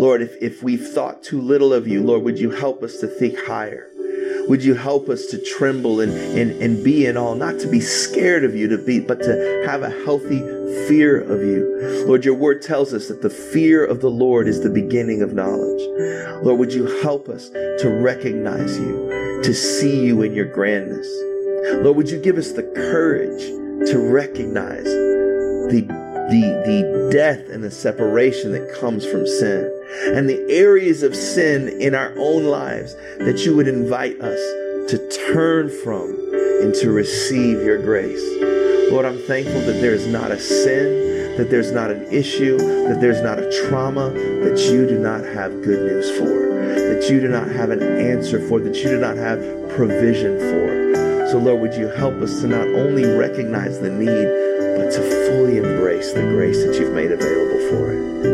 Lord, 0.00 0.22
if, 0.22 0.34
if 0.42 0.60
we've 0.60 0.88
thought 0.88 1.22
too 1.22 1.40
little 1.40 1.72
of 1.72 1.86
you, 1.86 2.02
Lord, 2.02 2.24
would 2.24 2.40
you 2.40 2.50
help 2.50 2.82
us 2.82 2.96
to 2.96 3.06
think 3.06 3.38
higher? 3.46 3.91
Would 4.48 4.62
you 4.64 4.74
help 4.74 5.08
us 5.08 5.26
to 5.26 5.38
tremble 5.38 6.00
and, 6.00 6.12
and, 6.12 6.50
and 6.62 6.82
be 6.84 7.06
in 7.06 7.16
awe, 7.16 7.34
not 7.34 7.58
to 7.60 7.68
be 7.68 7.80
scared 7.80 8.44
of 8.44 8.54
you, 8.54 8.68
to 8.68 8.78
be, 8.78 9.00
but 9.00 9.20
to 9.20 9.64
have 9.66 9.82
a 9.82 9.90
healthy 10.04 10.40
fear 10.88 11.20
of 11.20 11.42
you. 11.42 12.04
Lord, 12.06 12.24
your 12.24 12.34
word 12.34 12.62
tells 12.62 12.92
us 12.94 13.08
that 13.08 13.22
the 13.22 13.30
fear 13.30 13.84
of 13.84 14.00
the 14.00 14.10
Lord 14.10 14.48
is 14.48 14.60
the 14.60 14.70
beginning 14.70 15.22
of 15.22 15.32
knowledge. 15.32 15.82
Lord, 16.44 16.58
would 16.58 16.72
you 16.72 16.86
help 17.02 17.28
us 17.28 17.50
to 17.50 17.98
recognize 18.02 18.78
you, 18.78 19.40
to 19.42 19.54
see 19.54 20.04
you 20.04 20.22
in 20.22 20.32
your 20.32 20.46
grandness? 20.46 21.08
Lord, 21.82 21.96
would 21.96 22.10
you 22.10 22.20
give 22.20 22.38
us 22.38 22.52
the 22.52 22.62
courage 22.62 23.42
to 23.90 23.98
recognize 23.98 24.84
the 24.84 25.86
the, 26.30 26.40
the 26.64 27.10
death 27.12 27.50
and 27.50 27.62
the 27.62 27.70
separation 27.70 28.52
that 28.52 28.72
comes 28.80 29.04
from 29.04 29.26
sin 29.26 29.70
and 30.14 30.28
the 30.28 30.44
areas 30.50 31.02
of 31.02 31.14
sin 31.14 31.68
in 31.80 31.94
our 31.94 32.12
own 32.16 32.44
lives 32.44 32.94
that 33.18 33.44
you 33.44 33.54
would 33.56 33.68
invite 33.68 34.20
us 34.20 34.38
to 34.90 35.08
turn 35.32 35.70
from 35.82 36.10
and 36.62 36.74
to 36.74 36.90
receive 36.90 37.62
your 37.62 37.78
grace. 37.78 38.22
Lord, 38.90 39.06
I'm 39.06 39.18
thankful 39.18 39.60
that 39.60 39.80
there's 39.80 40.06
not 40.06 40.30
a 40.30 40.38
sin, 40.38 41.36
that 41.36 41.50
there's 41.50 41.72
not 41.72 41.90
an 41.90 42.04
issue, 42.12 42.58
that 42.58 43.00
there's 43.00 43.22
not 43.22 43.38
a 43.38 43.50
trauma 43.68 44.10
that 44.10 44.58
you 44.70 44.86
do 44.86 44.98
not 44.98 45.24
have 45.24 45.50
good 45.62 45.80
news 45.80 46.10
for, 46.18 46.28
that 46.28 47.08
you 47.10 47.20
do 47.20 47.28
not 47.28 47.48
have 47.48 47.70
an 47.70 47.82
answer 47.82 48.38
for, 48.48 48.60
that 48.60 48.76
you 48.76 48.90
do 48.90 48.98
not 48.98 49.16
have 49.16 49.38
provision 49.70 50.38
for. 50.38 51.28
So, 51.30 51.38
Lord, 51.38 51.62
would 51.62 51.74
you 51.74 51.88
help 51.88 52.14
us 52.20 52.42
to 52.42 52.46
not 52.46 52.66
only 52.68 53.04
recognize 53.04 53.80
the 53.80 53.88
need, 53.88 54.42
but 54.76 54.90
to 54.92 55.00
fully 55.28 55.56
embrace 55.56 56.12
the 56.12 56.22
grace 56.22 56.64
that 56.64 56.78
you've 56.78 56.92
made 56.92 57.12
available 57.12 57.68
for 57.70 57.92
it. 57.92 58.31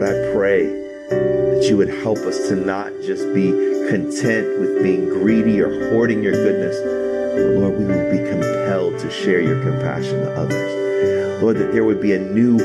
Lord, 0.00 0.14
I 0.14 0.32
pray 0.32 0.66
that 1.10 1.66
you 1.68 1.76
would 1.76 1.90
help 1.90 2.16
us 2.20 2.48
to 2.48 2.56
not 2.56 2.90
just 3.02 3.34
be 3.34 3.50
content 3.90 4.58
with 4.58 4.82
being 4.82 5.10
greedy 5.10 5.60
or 5.60 5.90
hoarding 5.90 6.22
your 6.22 6.32
goodness, 6.32 6.74
but 6.78 7.60
Lord, 7.60 7.78
we 7.78 7.84
will 7.84 8.10
be 8.10 8.16
compelled 8.30 8.98
to 9.00 9.10
share 9.10 9.42
your 9.42 9.62
compassion 9.62 10.20
to 10.20 10.32
others. 10.36 11.42
Lord, 11.42 11.58
that 11.58 11.72
there 11.72 11.84
would 11.84 12.00
be 12.00 12.14
a 12.14 12.18
new, 12.18 12.58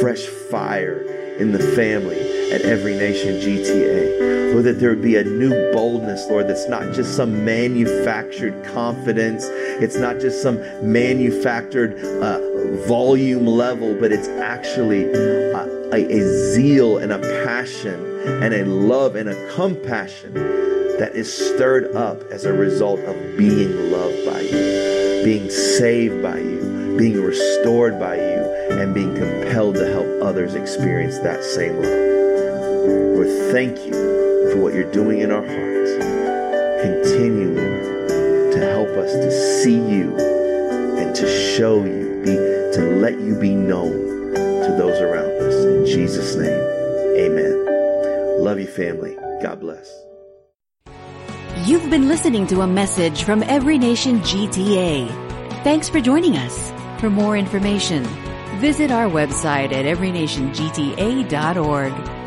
fresh 0.00 0.26
fire 0.26 1.00
in 1.38 1.52
the 1.52 1.58
family 1.58 2.52
at 2.52 2.60
Every 2.60 2.94
Nation 2.94 3.36
GTA. 3.36 4.52
Lord, 4.52 4.64
that 4.64 4.78
there 4.78 4.90
would 4.90 5.00
be 5.00 5.16
a 5.16 5.24
new 5.24 5.72
boldness, 5.72 6.26
Lord, 6.28 6.46
that's 6.46 6.68
not 6.68 6.92
just 6.92 7.16
some 7.16 7.42
manufactured 7.42 8.64
confidence. 8.64 9.46
It's 9.46 9.96
not 9.96 10.20
just 10.20 10.42
some 10.42 10.58
manufactured 10.82 11.98
uh, 12.22 12.38
volume 12.86 13.46
level, 13.46 13.94
but 13.98 14.12
it's 14.12 14.28
actually 14.28 15.04
a, 15.04 15.56
a, 15.92 15.96
a 15.96 16.52
zeal 16.52 16.98
and 16.98 17.12
a 17.12 17.18
passion 17.44 18.12
and 18.42 18.54
a 18.54 18.64
love 18.64 19.16
and 19.16 19.28
a 19.28 19.54
compassion 19.54 20.34
that 20.98 21.14
is 21.14 21.32
stirred 21.32 21.94
up 21.96 22.22
as 22.30 22.44
a 22.44 22.52
result 22.52 23.00
of 23.00 23.16
being 23.36 23.90
loved 23.90 24.24
by 24.26 24.40
you, 24.40 25.24
being 25.24 25.50
saved 25.50 26.22
by 26.22 26.38
you, 26.38 26.96
being 26.98 27.20
restored 27.20 27.98
by 27.98 28.16
you, 28.16 28.42
and 28.70 28.94
being 28.94 29.14
compelled 29.14 29.74
to 29.74 29.86
help 29.90 30.06
others 30.22 30.54
experience 30.54 31.18
that 31.18 31.42
same 31.42 31.74
love. 31.76 32.12
Lord, 33.16 33.52
thank 33.52 33.78
you 33.86 33.92
for 34.52 34.58
what 34.58 34.74
you're 34.74 34.90
doing 34.92 35.20
in 35.20 35.30
our 35.30 35.44
hearts. 35.44 35.90
Continue, 36.82 37.54
Lord, 37.54 38.52
to 38.52 38.58
help 38.58 38.88
us 38.90 39.12
to 39.12 39.30
see 39.62 39.76
you 39.76 40.16
and 40.98 41.14
to 41.16 41.56
show 41.56 41.84
you, 41.84 42.22
be, 42.24 42.51
to 42.72 42.80
let 42.96 43.20
you 43.20 43.38
be 43.38 43.54
known 43.54 43.92
to 44.34 44.74
those 44.78 44.98
around 45.00 45.30
us. 45.42 45.54
In 45.64 45.86
Jesus' 45.86 46.34
name, 46.36 46.60
amen. 47.18 48.42
Love 48.42 48.58
you, 48.58 48.66
family. 48.66 49.16
God 49.42 49.60
bless. 49.60 50.02
You've 51.66 51.90
been 51.90 52.08
listening 52.08 52.46
to 52.48 52.62
a 52.62 52.66
message 52.66 53.22
from 53.24 53.42
Every 53.42 53.78
Nation 53.78 54.20
GTA. 54.20 55.08
Thanks 55.62 55.88
for 55.88 56.00
joining 56.00 56.36
us. 56.36 56.72
For 56.98 57.10
more 57.10 57.36
information, 57.36 58.04
visit 58.58 58.90
our 58.90 59.08
website 59.08 59.72
at 59.72 59.84
everynationgta.org. 59.84 62.21